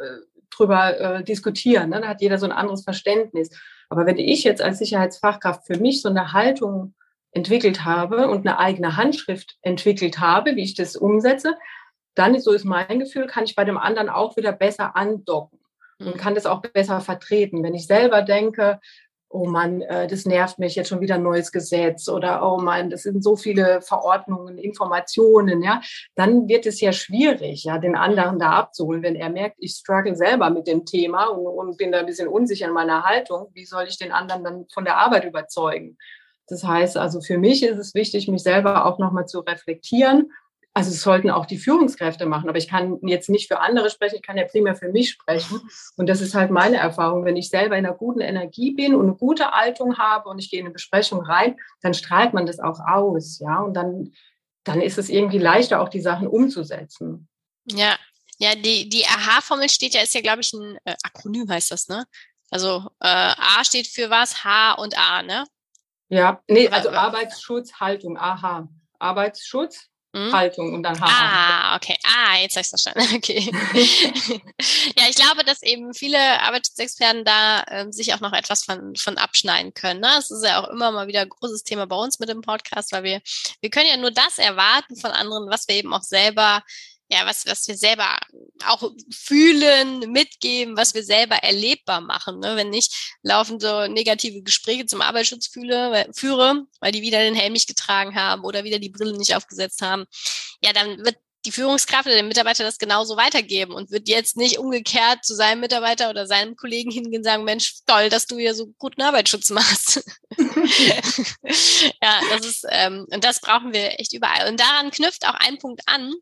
drüber 0.52 1.00
äh, 1.00 1.24
diskutieren. 1.24 1.90
Ne? 1.90 2.02
Da 2.02 2.10
hat 2.10 2.22
jeder 2.22 2.38
so 2.38 2.46
ein 2.46 2.52
anderes 2.52 2.84
Verständnis. 2.84 3.50
Aber 3.90 4.06
wenn 4.06 4.20
ich 4.20 4.44
jetzt 4.44 4.62
als 4.62 4.78
Sicherheitsfachkraft 4.78 5.66
für 5.66 5.80
mich 5.80 6.02
so 6.02 6.10
eine 6.10 6.34
Haltung 6.34 6.94
entwickelt 7.32 7.86
habe 7.86 8.28
und 8.28 8.48
eine 8.48 8.60
eigene 8.60 8.98
Handschrift 8.98 9.58
entwickelt 9.62 10.20
habe, 10.20 10.56
wie 10.56 10.64
ich 10.64 10.76
das 10.76 10.96
umsetze, 10.96 11.56
dann, 12.14 12.40
so 12.40 12.52
ist 12.52 12.66
mein 12.66 13.00
Gefühl, 13.00 13.26
kann 13.26 13.46
ich 13.46 13.56
bei 13.56 13.64
dem 13.64 13.78
anderen 13.78 14.10
auch 14.10 14.38
wieder 14.38 14.52
besser 14.52 14.96
andocken 14.96 15.60
und 16.00 16.16
mhm. 16.16 16.18
kann 16.18 16.36
das 16.36 16.46
auch 16.46 16.62
besser 16.62 17.02
vertreten. 17.02 17.64
Wenn 17.64 17.74
ich 17.74 17.88
selber 17.88 18.22
denke, 18.22 18.80
oh 19.30 19.46
Mann, 19.46 19.82
äh, 19.82 20.08
das 20.08 20.26
nervt 20.26 20.60
mich, 20.60 20.76
jetzt 20.76 20.90
schon 20.90 21.02
wieder 21.02 21.16
ein 21.16 21.24
neues 21.24 21.52
Gesetz 21.52 22.08
oder 22.08 22.42
oh 22.44 22.60
Mann, 22.60 22.90
das 22.90 23.04
sind 23.04 23.24
so 23.24 23.36
viele 23.36 23.82
Verordnungen, 23.82 24.58
Informationen, 24.58 25.62
ja, 25.62 25.82
dann 26.16 26.48
wird 26.48 26.66
es 26.66 26.80
ja 26.80 26.94
schwierig, 26.94 27.64
ja, 27.66 27.78
den 27.78 27.96
anderen 27.96 28.40
da 28.40 28.52
abzuholen. 28.52 29.04
Wenn 29.04 29.16
er 29.16 29.30
merkt, 29.30 29.58
ich 29.60 29.72
struggle 29.72 30.16
selber 30.16 30.50
mit 30.50 30.68
dem 30.68 30.86
Thema 30.86 31.26
und, 31.26 31.46
und 31.46 31.78
bin 31.78 31.92
da 31.92 32.00
ein 32.00 32.06
bisschen 32.06 32.28
unsicher 32.28 32.68
in 32.68 32.74
meiner 32.74 33.04
Haltung, 33.04 33.48
wie 33.54 33.66
soll 33.66 33.86
ich 33.88 33.98
den 33.98 34.12
anderen 34.12 34.44
dann 34.44 34.66
von 34.74 34.86
der 34.86 34.98
Arbeit 34.98 35.26
überzeugen? 35.26 35.98
Das 36.48 36.64
heißt 36.64 36.96
also, 36.96 37.20
für 37.20 37.38
mich 37.38 37.64
ist 37.64 37.78
es 37.78 37.94
wichtig, 37.94 38.30
mich 38.30 38.44
selber 38.44 38.86
auch 38.86 39.00
nochmal 39.00 39.26
zu 39.26 39.40
reflektieren 39.40 40.32
also 40.78 40.92
es 40.92 41.02
sollten 41.02 41.32
auch 41.32 41.48
die 41.48 41.58
Führungskräfte 41.58 42.28
machen, 42.28 42.50
aber 42.50 42.60
ich 42.60 42.68
kann 42.68 43.00
jetzt 43.02 43.30
nicht 43.30 43.48
für 43.48 43.62
andere 43.62 43.90
sprechen, 43.90 44.18
ich 44.18 44.22
kann 44.22 44.38
ja 44.38 44.46
primär 44.46 44.76
für 44.76 44.90
mich 44.90 45.10
sprechen. 45.10 45.60
Und 45.96 46.08
das 46.08 46.22
ist 46.22 46.36
halt 46.36 46.52
meine 46.52 46.78
Erfahrung. 46.78 47.26
Wenn 47.26 47.36
ich 47.36 47.50
selber 47.50 47.76
in 47.76 47.84
einer 47.84 47.96
guten 47.96 48.22
Energie 48.22 48.76
bin 48.76 48.94
und 48.94 49.08
eine 49.08 49.16
gute 49.16 49.50
Haltung 49.50 49.98
habe 49.98 50.30
und 50.30 50.38
ich 50.38 50.52
gehe 50.52 50.60
in 50.60 50.68
eine 50.68 50.74
Besprechung 50.74 51.22
rein, 51.22 51.58
dann 51.82 51.96
strahlt 51.96 52.36
man 52.36 52.46
das 52.46 52.60
auch 52.60 52.80
aus, 52.80 53.40
ja. 53.40 53.60
Und 53.62 53.74
dann, 53.74 54.14
dann 54.66 54.80
ist 54.80 55.00
es 55.00 55.10
irgendwie 55.10 55.40
leichter, 55.40 55.82
auch 55.82 55.90
die 55.90 56.00
Sachen 56.00 56.28
umzusetzen. 56.28 57.28
Ja, 57.66 57.98
ja, 58.38 58.54
die, 58.54 58.88
die 58.88 59.04
AHA-Formel 59.04 59.70
steht 59.70 59.96
ja, 59.96 60.02
ist 60.02 60.14
ja, 60.14 60.22
glaube 60.22 60.42
ich, 60.42 60.54
ein 60.54 60.78
äh, 60.86 60.96
Akronym 61.02 61.50
heißt 61.50 61.72
das, 61.72 61.88
ne? 61.88 62.06
Also 62.52 62.88
äh, 63.00 63.08
A 63.08 63.64
steht 63.64 63.88
für 63.88 64.12
was, 64.12 64.44
H 64.44 64.74
und 64.74 64.96
A, 64.96 65.24
ne? 65.24 65.46
Ja, 66.10 66.40
nee, 66.48 66.68
also 66.70 66.92
Arbeitsschutzhaltung, 66.92 68.16
AHA. 68.16 68.70
Arbeitsschutz, 69.00 69.90
hm? 70.16 70.34
Haltung 70.34 70.74
und 70.74 70.84
dann 70.84 71.00
Haare. 71.00 71.12
Ah, 71.12 71.76
okay. 71.76 71.98
Ah, 72.04 72.38
jetzt 72.38 72.56
habe 72.56 72.62
ich 72.62 72.72
es 72.72 72.82
verstanden. 72.82 72.98
Okay. 73.18 73.52
ja, 74.98 75.10
ich 75.10 75.16
glaube, 75.16 75.44
dass 75.44 75.64
eben 75.64 75.94
viele 75.94 76.20
Arbeitsschutzexperten 76.42 77.26
da 77.26 77.64
ähm, 77.70 77.92
sich 77.92 78.14
auch 78.14 78.20
noch 78.20 78.34
etwas 78.34 78.64
von, 78.64 78.96
von 78.96 79.18
abschneiden 79.18 79.74
können. 79.74 80.00
Ne? 80.00 80.08
Das 80.16 80.32
ist 80.32 80.44
ja 80.44 80.62
auch 80.62 80.70
immer 80.70 80.92
mal 80.92 81.08
wieder 81.08 81.22
ein 81.22 81.30
großes 81.30 81.64
Thema 81.64 81.88
bei 81.88 81.96
uns 81.96 82.20
mit 82.20 82.30
dem 82.30 82.42
Podcast, 82.42 82.92
weil 82.92 83.04
wir, 83.04 83.22
wir 83.62 83.70
können 83.70 83.90
ja 83.90 83.98
nur 83.98 84.12
das 84.12 84.38
erwarten 84.38 84.96
von 84.96 85.12
anderen, 85.12 85.50
was 85.50 85.68
wir 85.68 85.76
eben 85.76 85.94
auch 85.94 86.04
selber 86.04 86.64
ja, 87.10 87.26
was, 87.26 87.46
was 87.46 87.68
wir 87.68 87.78
selber 87.78 88.18
auch 88.66 88.92
fühlen, 89.12 90.12
mitgeben, 90.12 90.76
was 90.76 90.94
wir 90.94 91.04
selber 91.04 91.38
erlebbar 91.38 92.02
machen. 92.02 92.40
Ne? 92.40 92.56
Wenn 92.56 92.74
ich 92.74 93.16
laufend 93.24 93.62
so 93.62 93.88
negative 93.88 94.42
Gespräche 94.42 94.86
zum 94.86 95.02
Arbeitsschutz 95.02 95.48
fühle, 95.48 96.10
führe, 96.14 96.66
weil 96.80 96.92
die 96.92 97.02
wieder 97.02 97.20
den 97.20 97.36
Helm 97.36 97.54
nicht 97.54 97.68
getragen 97.68 98.16
haben 98.16 98.44
oder 98.44 98.64
wieder 98.64 98.80
die 98.80 98.90
Brille 98.90 99.18
nicht 99.18 99.36
aufgesetzt 99.36 99.82
haben, 99.82 100.06
ja, 100.62 100.74
dann 100.74 101.06
wird 101.06 101.18
die 101.46 101.52
Führungskraft 101.52 102.08
oder 102.08 102.16
der 102.16 102.24
Mitarbeiter 102.24 102.64
das 102.66 102.78
genauso 102.78 103.16
weitergeben 103.16 103.74
und 103.74 103.90
wird 103.90 104.10
jetzt 104.10 104.36
nicht 104.36 104.58
umgekehrt 104.58 105.24
zu 105.24 105.34
seinem 105.34 105.62
Mitarbeiter 105.62 106.10
oder 106.10 106.28
seinem 106.28 106.58
Kollegen 106.58 106.92
hingehen 106.92 107.20
und 107.20 107.24
sagen, 107.24 107.46
Mensch, 107.46 107.76
toll, 107.86 108.10
dass 108.10 108.26
du 108.26 108.38
hier 108.38 108.54
so 108.54 108.74
guten 108.78 109.02
Arbeitsschutz 109.02 109.50
machst. 109.52 110.04
ja, 112.02 112.20
das 112.32 112.46
ist, 112.46 112.66
ähm, 112.70 113.08
und 113.12 113.24
das 113.24 113.40
brauchen 113.40 113.72
wir 113.72 113.98
echt 113.98 114.12
überall. 114.14 114.50
Und 114.50 114.60
daran 114.60 114.92
knüpft 114.92 115.26
auch 115.26 115.36
ein 115.36 115.58
Punkt 115.58 115.82
an, 115.86 116.14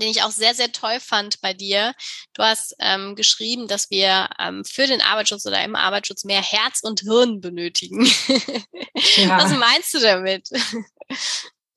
den 0.00 0.08
ich 0.08 0.22
auch 0.22 0.30
sehr, 0.30 0.54
sehr 0.54 0.72
toll 0.72 1.00
fand 1.00 1.40
bei 1.40 1.52
dir. 1.52 1.94
Du 2.34 2.42
hast 2.42 2.74
ähm, 2.78 3.14
geschrieben, 3.16 3.68
dass 3.68 3.90
wir 3.90 4.28
ähm, 4.38 4.64
für 4.64 4.86
den 4.86 5.00
Arbeitsschutz 5.00 5.46
oder 5.46 5.62
im 5.64 5.76
Arbeitsschutz 5.76 6.24
mehr 6.24 6.42
Herz 6.42 6.80
und 6.82 7.00
Hirn 7.00 7.40
benötigen. 7.40 8.08
Ja. 9.16 9.38
Was 9.38 9.52
meinst 9.52 9.94
du 9.94 10.00
damit? 10.00 10.48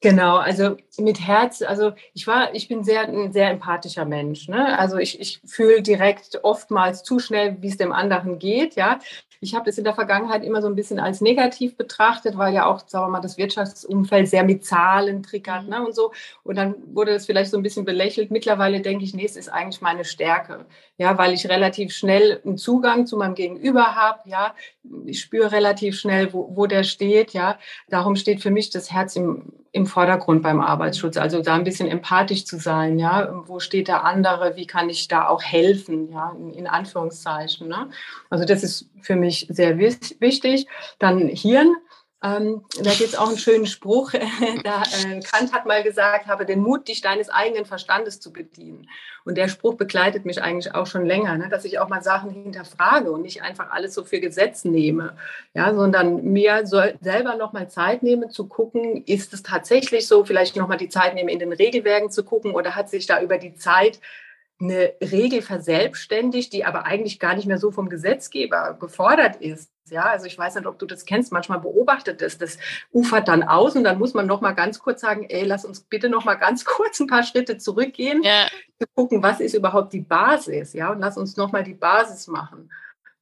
Genau, 0.01 0.37
also 0.37 0.77
mit 0.97 1.19
Herz, 1.19 1.61
also 1.61 1.91
ich 2.13 2.25
war, 2.25 2.55
ich 2.55 2.69
bin 2.69 2.85
sehr 2.85 3.01
ein 3.01 3.33
sehr 3.33 3.49
empathischer 3.49 4.05
Mensch. 4.05 4.47
Ne? 4.47 4.77
Also 4.79 4.97
ich, 4.97 5.19
ich 5.19 5.41
fühle 5.45 5.81
direkt 5.81 6.39
oftmals 6.43 7.03
zu 7.03 7.19
schnell, 7.19 7.57
wie 7.61 7.67
es 7.67 7.75
dem 7.75 7.91
anderen 7.91 8.39
geht, 8.39 8.75
ja. 8.75 8.99
Ich 9.41 9.55
habe 9.55 9.65
das 9.65 9.77
in 9.77 9.85
der 9.85 9.93
Vergangenheit 9.93 10.43
immer 10.43 10.61
so 10.61 10.67
ein 10.67 10.75
bisschen 10.75 10.99
als 10.99 11.21
negativ 11.21 11.77
betrachtet, 11.77 12.37
weil 12.37 12.53
ja 12.53 12.65
auch, 12.65 12.85
sagen 12.87 13.05
wir 13.05 13.09
mal, 13.09 13.21
das 13.21 13.37
Wirtschaftsumfeld 13.37 14.27
sehr 14.27 14.43
mit 14.43 14.65
Zahlen 14.65 15.23
triggert 15.23 15.63
mhm. 15.63 15.69
ne, 15.69 15.85
und 15.85 15.95
so. 15.95 16.11
Und 16.43 16.57
dann 16.57 16.75
wurde 16.93 17.13
das 17.13 17.25
vielleicht 17.25 17.51
so 17.51 17.57
ein 17.57 17.63
bisschen 17.63 17.85
belächelt. 17.85 18.31
Mittlerweile 18.31 18.81
denke 18.81 19.05
ich, 19.05 19.13
nee, 19.13 19.25
es 19.25 19.37
ist 19.37 19.49
eigentlich 19.49 19.81
meine 19.81 20.03
Stärke. 20.03 20.65
Ja, 20.97 21.17
weil 21.17 21.33
ich 21.33 21.47
relativ 21.47 21.93
schnell 21.93 22.41
einen 22.43 22.57
Zugang 22.57 23.05
zu 23.07 23.15
meinem 23.15 23.35
Gegenüber 23.35 23.95
habe. 23.95 24.19
Ja, 24.25 24.53
ich 25.05 25.21
spüre 25.21 25.51
relativ 25.51 25.97
schnell, 25.97 26.33
wo, 26.33 26.51
wo 26.55 26.65
der 26.65 26.83
steht. 26.83 27.31
Ja, 27.31 27.57
darum 27.87 28.17
steht 28.17 28.41
für 28.41 28.51
mich 28.51 28.69
das 28.69 28.91
Herz 28.91 29.15
im, 29.15 29.53
im 29.71 29.85
Vordergrund 29.85 30.41
beim 30.41 30.61
Arbeitsschutz. 30.61 31.17
Also 31.17 31.41
da 31.41 31.55
ein 31.55 31.63
bisschen 31.63 31.87
empathisch 31.87 32.45
zu 32.45 32.57
sein. 32.57 32.99
Ja, 32.99 33.43
wo 33.45 33.59
steht 33.59 33.87
der 33.87 34.03
andere? 34.03 34.55
Wie 34.55 34.65
kann 34.65 34.89
ich 34.89 35.07
da 35.07 35.27
auch 35.27 35.43
helfen? 35.43 36.11
Ja, 36.11 36.35
in, 36.53 36.67
Anführungszeichen. 36.67 37.67
Ne? 37.67 37.89
Also 38.29 38.45
das 38.45 38.63
ist 38.63 38.89
für 39.01 39.15
mich 39.15 39.47
sehr 39.49 39.77
wichtig. 39.77 40.67
Dann 40.97 41.27
Hirn. 41.27 41.75
Ähm, 42.21 42.65
da 42.75 42.89
gibt 42.89 43.09
es 43.09 43.15
auch 43.15 43.29
einen 43.29 43.37
schönen 43.37 43.65
Spruch. 43.65 44.11
da, 44.63 44.83
äh, 44.83 45.21
Kant 45.21 45.53
hat 45.53 45.65
mal 45.65 45.83
gesagt, 45.83 46.27
habe 46.27 46.45
den 46.45 46.59
Mut, 46.59 46.89
dich 46.89 47.01
deines 47.01 47.29
eigenen 47.29 47.65
Verstandes 47.65 48.19
zu 48.19 48.33
bedienen. 48.33 48.89
Und 49.23 49.35
der 49.35 49.47
Spruch 49.47 49.75
begleitet 49.75 50.25
mich 50.25 50.41
eigentlich 50.41 50.75
auch 50.75 50.85
schon 50.85 51.05
länger, 51.05 51.37
ne? 51.37 51.47
dass 51.49 51.63
ich 51.63 51.79
auch 51.79 51.87
mal 51.87 52.01
Sachen 52.01 52.31
hinterfrage 52.31 53.11
und 53.11 53.21
nicht 53.21 53.41
einfach 53.41 53.71
alles 53.71 53.93
so 53.93 54.03
für 54.03 54.19
Gesetz 54.19 54.65
nehme, 54.65 55.15
ja, 55.53 55.73
sondern 55.73 56.23
mir 56.23 56.65
soll 56.67 56.97
selber 57.01 57.35
noch 57.35 57.53
mal 57.53 57.69
Zeit 57.69 58.03
nehmen 58.03 58.29
zu 58.31 58.47
gucken, 58.47 59.03
ist 59.05 59.33
es 59.33 59.43
tatsächlich 59.43 60.07
so, 60.07 60.25
vielleicht 60.25 60.57
noch 60.57 60.67
mal 60.67 60.77
die 60.77 60.89
Zeit 60.89 61.13
nehmen, 61.13 61.29
in 61.29 61.39
den 61.39 61.53
Regelwerken 61.53 62.11
zu 62.11 62.25
gucken 62.25 62.53
oder 62.53 62.75
hat 62.75 62.89
sich 62.89 63.05
da 63.05 63.21
über 63.21 63.37
die 63.37 63.55
Zeit 63.55 63.99
eine 64.61 64.93
Regel 65.01 65.41
verselbstständigt, 65.41 66.51
die 66.51 66.65
aber 66.65 66.85
eigentlich 66.85 67.19
gar 67.19 67.35
nicht 67.35 67.47
mehr 67.47 67.57
so 67.57 67.71
vom 67.71 67.87
Gesetzgeber 67.87 68.77
gefordert 68.79 69.37
ist. 69.37 69.71
Ja, 69.91 70.03
also 70.03 70.25
ich 70.25 70.37
weiß 70.37 70.55
nicht, 70.55 70.65
ob 70.65 70.79
du 70.79 70.85
das 70.85 71.05
kennst. 71.05 71.31
Manchmal 71.31 71.59
beobachtet 71.59 72.21
es, 72.21 72.37
das 72.37 72.57
ufert 72.91 73.27
dann 73.27 73.43
aus 73.43 73.75
und 73.75 73.83
dann 73.83 73.99
muss 73.99 74.13
man 74.13 74.27
noch 74.27 74.41
mal 74.41 74.53
ganz 74.53 74.79
kurz 74.79 75.01
sagen, 75.01 75.25
ey, 75.29 75.43
lass 75.43 75.65
uns 75.65 75.81
bitte 75.81 76.09
noch 76.09 76.25
mal 76.25 76.35
ganz 76.35 76.65
kurz 76.65 76.99
ein 76.99 77.07
paar 77.07 77.23
Schritte 77.23 77.57
zurückgehen, 77.57 78.23
ja. 78.23 78.47
zu 78.79 78.87
gucken, 78.95 79.23
was 79.23 79.39
ist 79.39 79.53
überhaupt 79.53 79.93
die 79.93 80.01
Basis, 80.01 80.73
ja, 80.73 80.91
und 80.91 80.99
lass 80.99 81.17
uns 81.17 81.37
noch 81.37 81.51
mal 81.51 81.63
die 81.63 81.73
Basis 81.73 82.27
machen, 82.27 82.71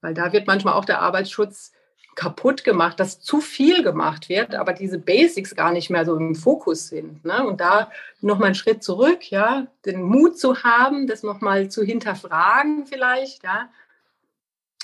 weil 0.01 0.13
da 0.13 0.31
wird 0.33 0.47
manchmal 0.47 0.73
auch 0.73 0.85
der 0.85 1.01
Arbeitsschutz 1.01 1.71
kaputt 2.17 2.63
gemacht, 2.63 2.99
dass 2.99 3.21
zu 3.21 3.41
viel 3.41 3.83
gemacht 3.83 4.27
wird, 4.27 4.55
aber 4.55 4.73
diese 4.73 4.97
Basics 4.97 5.55
gar 5.55 5.71
nicht 5.71 5.91
mehr 5.91 6.03
so 6.03 6.15
im 6.15 6.33
Fokus 6.33 6.87
sind. 6.87 7.23
Ne? 7.23 7.45
Und 7.45 7.61
da 7.61 7.91
nochmal 8.21 8.47
einen 8.47 8.55
Schritt 8.55 8.83
zurück, 8.83 9.29
ja, 9.29 9.67
den 9.85 10.01
Mut 10.01 10.39
zu 10.39 10.63
haben, 10.63 11.05
das 11.05 11.21
nochmal 11.21 11.69
zu 11.69 11.83
hinterfragen 11.83 12.87
vielleicht, 12.87 13.43
ja. 13.43 13.69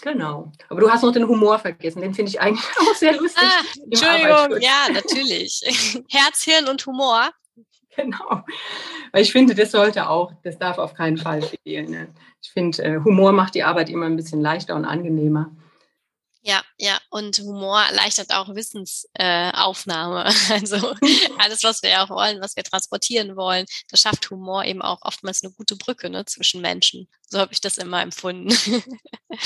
Genau. 0.04 0.52
Aber 0.68 0.82
du 0.82 0.92
hast 0.92 1.02
noch 1.02 1.14
den 1.14 1.30
Humor 1.30 1.60
vergessen, 1.60 2.02
den 2.02 2.14
finde 2.14 2.30
ich 2.30 2.42
eigentlich 2.42 2.66
auch 2.80 2.94
sehr 2.94 3.16
lustig. 3.16 3.42
Ah, 3.42 3.64
Entschuldigung, 3.86 4.62
ja, 4.62 4.92
natürlich. 4.92 5.62
Herz, 6.10 6.44
Hirn 6.44 6.68
und 6.68 6.86
Humor. 6.86 7.30
Genau. 7.96 8.44
Weil 9.14 9.22
ich 9.22 9.32
finde, 9.32 9.56
das 9.56 9.72
sollte 9.72 10.10
auch, 10.10 10.34
das 10.44 10.58
darf 10.58 10.78
auf 10.78 10.94
keinen 10.94 11.18
Fall 11.18 11.42
fehlen. 11.42 11.92
Ne? 11.92 12.08
Ich 12.42 12.52
finde, 12.52 12.84
äh, 12.84 13.00
Humor 13.00 13.32
macht 13.32 13.56
die 13.56 13.64
Arbeit 13.64 13.90
immer 13.90 14.06
ein 14.08 14.18
bisschen 14.18 14.42
leichter 14.42 14.76
und 14.76 14.84
angenehmer. 14.84 15.52
Ja, 16.46 16.62
ja, 16.78 17.00
und 17.10 17.40
Humor 17.40 17.82
erleichtert 17.84 18.34
auch 18.34 18.54
Wissensaufnahme. 18.54 20.26
Äh, 20.26 20.34
also 20.54 20.94
alles, 21.40 21.64
was 21.64 21.82
wir 21.82 21.90
ja 21.90 22.04
auch 22.04 22.10
wollen, 22.10 22.42
was 22.42 22.58
wir 22.58 22.64
transportieren 22.64 23.38
wollen, 23.38 23.66
das 23.90 24.02
schafft 24.02 24.30
Humor 24.30 24.66
eben 24.66 24.82
auch 24.82 25.02
oftmals 25.04 25.42
eine 25.42 25.54
gute 25.54 25.78
Brücke 25.78 26.10
ne, 26.10 26.26
zwischen 26.26 26.60
Menschen. 26.60 27.08
So 27.30 27.40
habe 27.40 27.54
ich 27.54 27.62
das 27.62 27.78
immer 27.78 28.02
empfunden. 28.02 28.50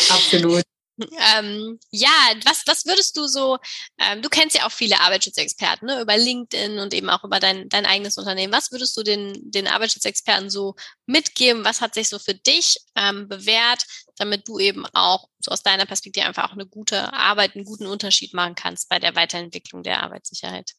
Absolut. 0.10 0.64
Ähm, 1.00 1.80
ja, 1.92 2.10
was, 2.46 2.64
was 2.66 2.86
würdest 2.86 3.16
du 3.18 3.28
so, 3.28 3.60
ähm, 4.00 4.22
du 4.22 4.30
kennst 4.30 4.56
ja 4.56 4.66
auch 4.66 4.72
viele 4.72 5.00
Arbeitsschutzexperten, 5.00 5.88
ne, 5.88 6.02
über 6.02 6.18
LinkedIn 6.18 6.80
und 6.80 6.94
eben 6.94 7.10
auch 7.10 7.24
über 7.24 7.40
dein, 7.40 7.70
dein 7.70 7.86
eigenes 7.86 8.18
Unternehmen. 8.18 8.54
Was 8.54 8.72
würdest 8.72 8.98
du 8.98 9.04
den, 9.04 9.34
den 9.52 9.68
Arbeitsschutzexperten 9.68 10.50
so 10.50 10.76
mitgeben? 11.06 11.64
Was 11.64 11.82
hat 11.82 11.94
sich 11.94 12.10
so 12.10 12.18
für 12.18 12.34
dich 12.34 12.80
ähm, 12.96 13.28
bewährt, 13.28 13.86
damit 14.18 14.48
du 14.48 14.58
eben 14.58 14.86
auch 14.94 15.30
so 15.40 15.52
aus 15.52 15.62
deiner 15.62 15.86
Perspektive 15.86 16.26
einfach 16.26 16.50
auch 16.50 16.54
eine 16.54 16.66
gute 16.66 17.14
Arbeit, 17.14 17.56
einen 17.56 17.66
guten 17.66 17.86
Unterschied 17.86 18.34
machen 18.34 18.56
kannst 18.56 18.90
bei 18.90 18.98
der 18.98 19.16
Weiterentwicklung 19.16 19.84
der 19.84 20.02
Arbeitssicherheit? 20.02 20.72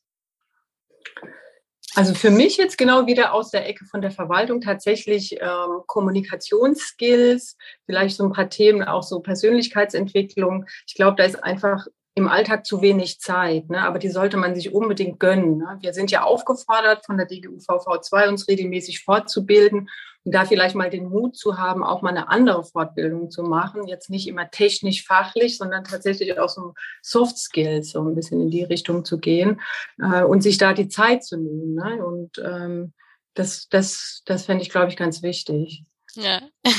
Also 1.94 2.14
für 2.14 2.30
mich 2.30 2.58
jetzt 2.58 2.76
genau 2.76 3.06
wieder 3.06 3.32
aus 3.32 3.50
der 3.50 3.66
Ecke 3.66 3.84
von 3.86 4.02
der 4.02 4.10
Verwaltung 4.10 4.60
tatsächlich 4.60 5.38
ähm, 5.40 5.82
Kommunikationsskills, 5.86 7.56
vielleicht 7.86 8.16
so 8.16 8.24
ein 8.24 8.32
paar 8.32 8.50
Themen, 8.50 8.82
auch 8.82 9.02
so 9.02 9.20
Persönlichkeitsentwicklung. 9.20 10.66
Ich 10.86 10.94
glaube, 10.94 11.16
da 11.16 11.24
ist 11.24 11.42
einfach 11.42 11.86
im 12.18 12.28
Alltag 12.28 12.66
zu 12.66 12.82
wenig 12.82 13.20
Zeit, 13.20 13.70
ne? 13.70 13.82
aber 13.82 13.98
die 13.98 14.10
sollte 14.10 14.36
man 14.36 14.54
sich 14.54 14.74
unbedingt 14.74 15.18
gönnen. 15.18 15.58
Ne? 15.58 15.78
Wir 15.80 15.94
sind 15.94 16.10
ja 16.10 16.22
aufgefordert 16.22 17.06
von 17.06 17.16
der 17.16 17.26
DGUVV 17.26 18.00
2 18.00 18.28
uns 18.28 18.48
regelmäßig 18.48 19.04
fortzubilden 19.04 19.88
und 20.24 20.34
da 20.34 20.44
vielleicht 20.44 20.74
mal 20.74 20.90
den 20.90 21.08
Mut 21.08 21.36
zu 21.36 21.58
haben, 21.58 21.84
auch 21.84 22.02
mal 22.02 22.10
eine 22.10 22.28
andere 22.28 22.64
Fortbildung 22.64 23.30
zu 23.30 23.42
machen, 23.44 23.86
jetzt 23.86 24.10
nicht 24.10 24.26
immer 24.26 24.50
technisch, 24.50 25.06
fachlich, 25.06 25.56
sondern 25.56 25.84
tatsächlich 25.84 26.38
auch 26.38 26.48
so 26.48 26.74
Soft 27.02 27.38
Skills, 27.38 27.92
so 27.92 28.02
ein 28.02 28.14
bisschen 28.14 28.40
in 28.42 28.50
die 28.50 28.64
Richtung 28.64 29.04
zu 29.04 29.18
gehen 29.18 29.60
äh, 29.98 30.24
und 30.24 30.42
sich 30.42 30.58
da 30.58 30.74
die 30.74 30.88
Zeit 30.88 31.24
zu 31.24 31.36
nehmen. 31.36 31.74
Ne? 31.74 32.04
Und 32.04 32.42
ähm, 32.44 32.92
das, 33.34 33.68
das, 33.68 34.22
das 34.26 34.44
fände 34.44 34.62
ich, 34.62 34.70
glaube 34.70 34.88
ich, 34.88 34.96
ganz 34.96 35.22
wichtig. 35.22 35.84
Ja. 36.18 36.40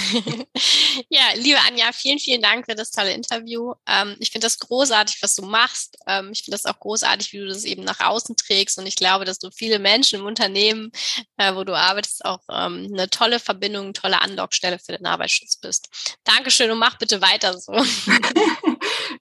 ja, 1.10 1.22
liebe 1.36 1.60
Anja, 1.66 1.94
vielen, 1.94 2.20
vielen 2.20 2.42
Dank 2.42 2.66
für 2.66 2.76
das 2.76 2.92
tolle 2.92 3.14
Interview. 3.14 3.74
Ähm, 3.88 4.18
ich 4.20 4.32
finde 4.32 4.46
das 4.46 4.60
großartig, 4.60 5.20
was 5.22 5.36
du 5.36 5.44
machst. 5.44 5.98
Ähm, 6.08 6.32
ich 6.34 6.44
finde 6.44 6.58
das 6.58 6.66
auch 6.66 6.78
großartig, 6.78 7.32
wie 7.32 7.38
du 7.38 7.48
das 7.48 7.64
eben 7.64 7.86
nach 7.86 8.02
außen 8.02 8.36
trägst. 8.36 8.78
Und 8.78 8.86
ich 8.86 8.98
glaube, 8.98 9.24
dass 9.24 9.40
du 9.40 9.50
viele 9.50 9.80
Menschen 9.80 10.20
im 10.20 10.26
Unternehmen, 10.26 10.92
äh, 11.38 11.56
wo 11.56 11.64
du 11.64 11.74
arbeitest, 11.74 12.26
auch 12.26 12.42
ähm, 12.52 12.90
eine 12.92 13.10
tolle 13.10 13.40
Verbindung, 13.40 13.86
eine 13.86 13.94
tolle 13.94 14.22
Andockstelle 14.22 14.78
für 14.78 14.98
den 14.98 15.06
Arbeitsschutz 15.06 15.56
bist. 15.56 16.18
Dankeschön 16.26 16.70
und 16.70 16.80
mach 16.80 16.98
bitte 16.98 17.22
weiter 17.22 17.58
so. 17.58 17.72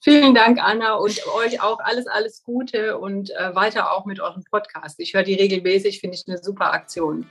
vielen 0.02 0.34
Dank, 0.34 0.58
Anna, 0.60 0.94
und 0.94 1.24
euch 1.28 1.60
auch 1.62 1.78
alles, 1.78 2.08
alles 2.08 2.42
Gute 2.42 2.98
und 2.98 3.30
äh, 3.30 3.54
weiter 3.54 3.92
auch 3.92 4.04
mit 4.04 4.18
eurem 4.18 4.42
Podcast. 4.42 4.98
Ich 4.98 5.14
höre 5.14 5.22
die 5.22 5.34
regelmäßig, 5.34 6.00
finde 6.00 6.16
ich 6.16 6.26
eine 6.26 6.42
super 6.42 6.72
Aktion. 6.72 7.30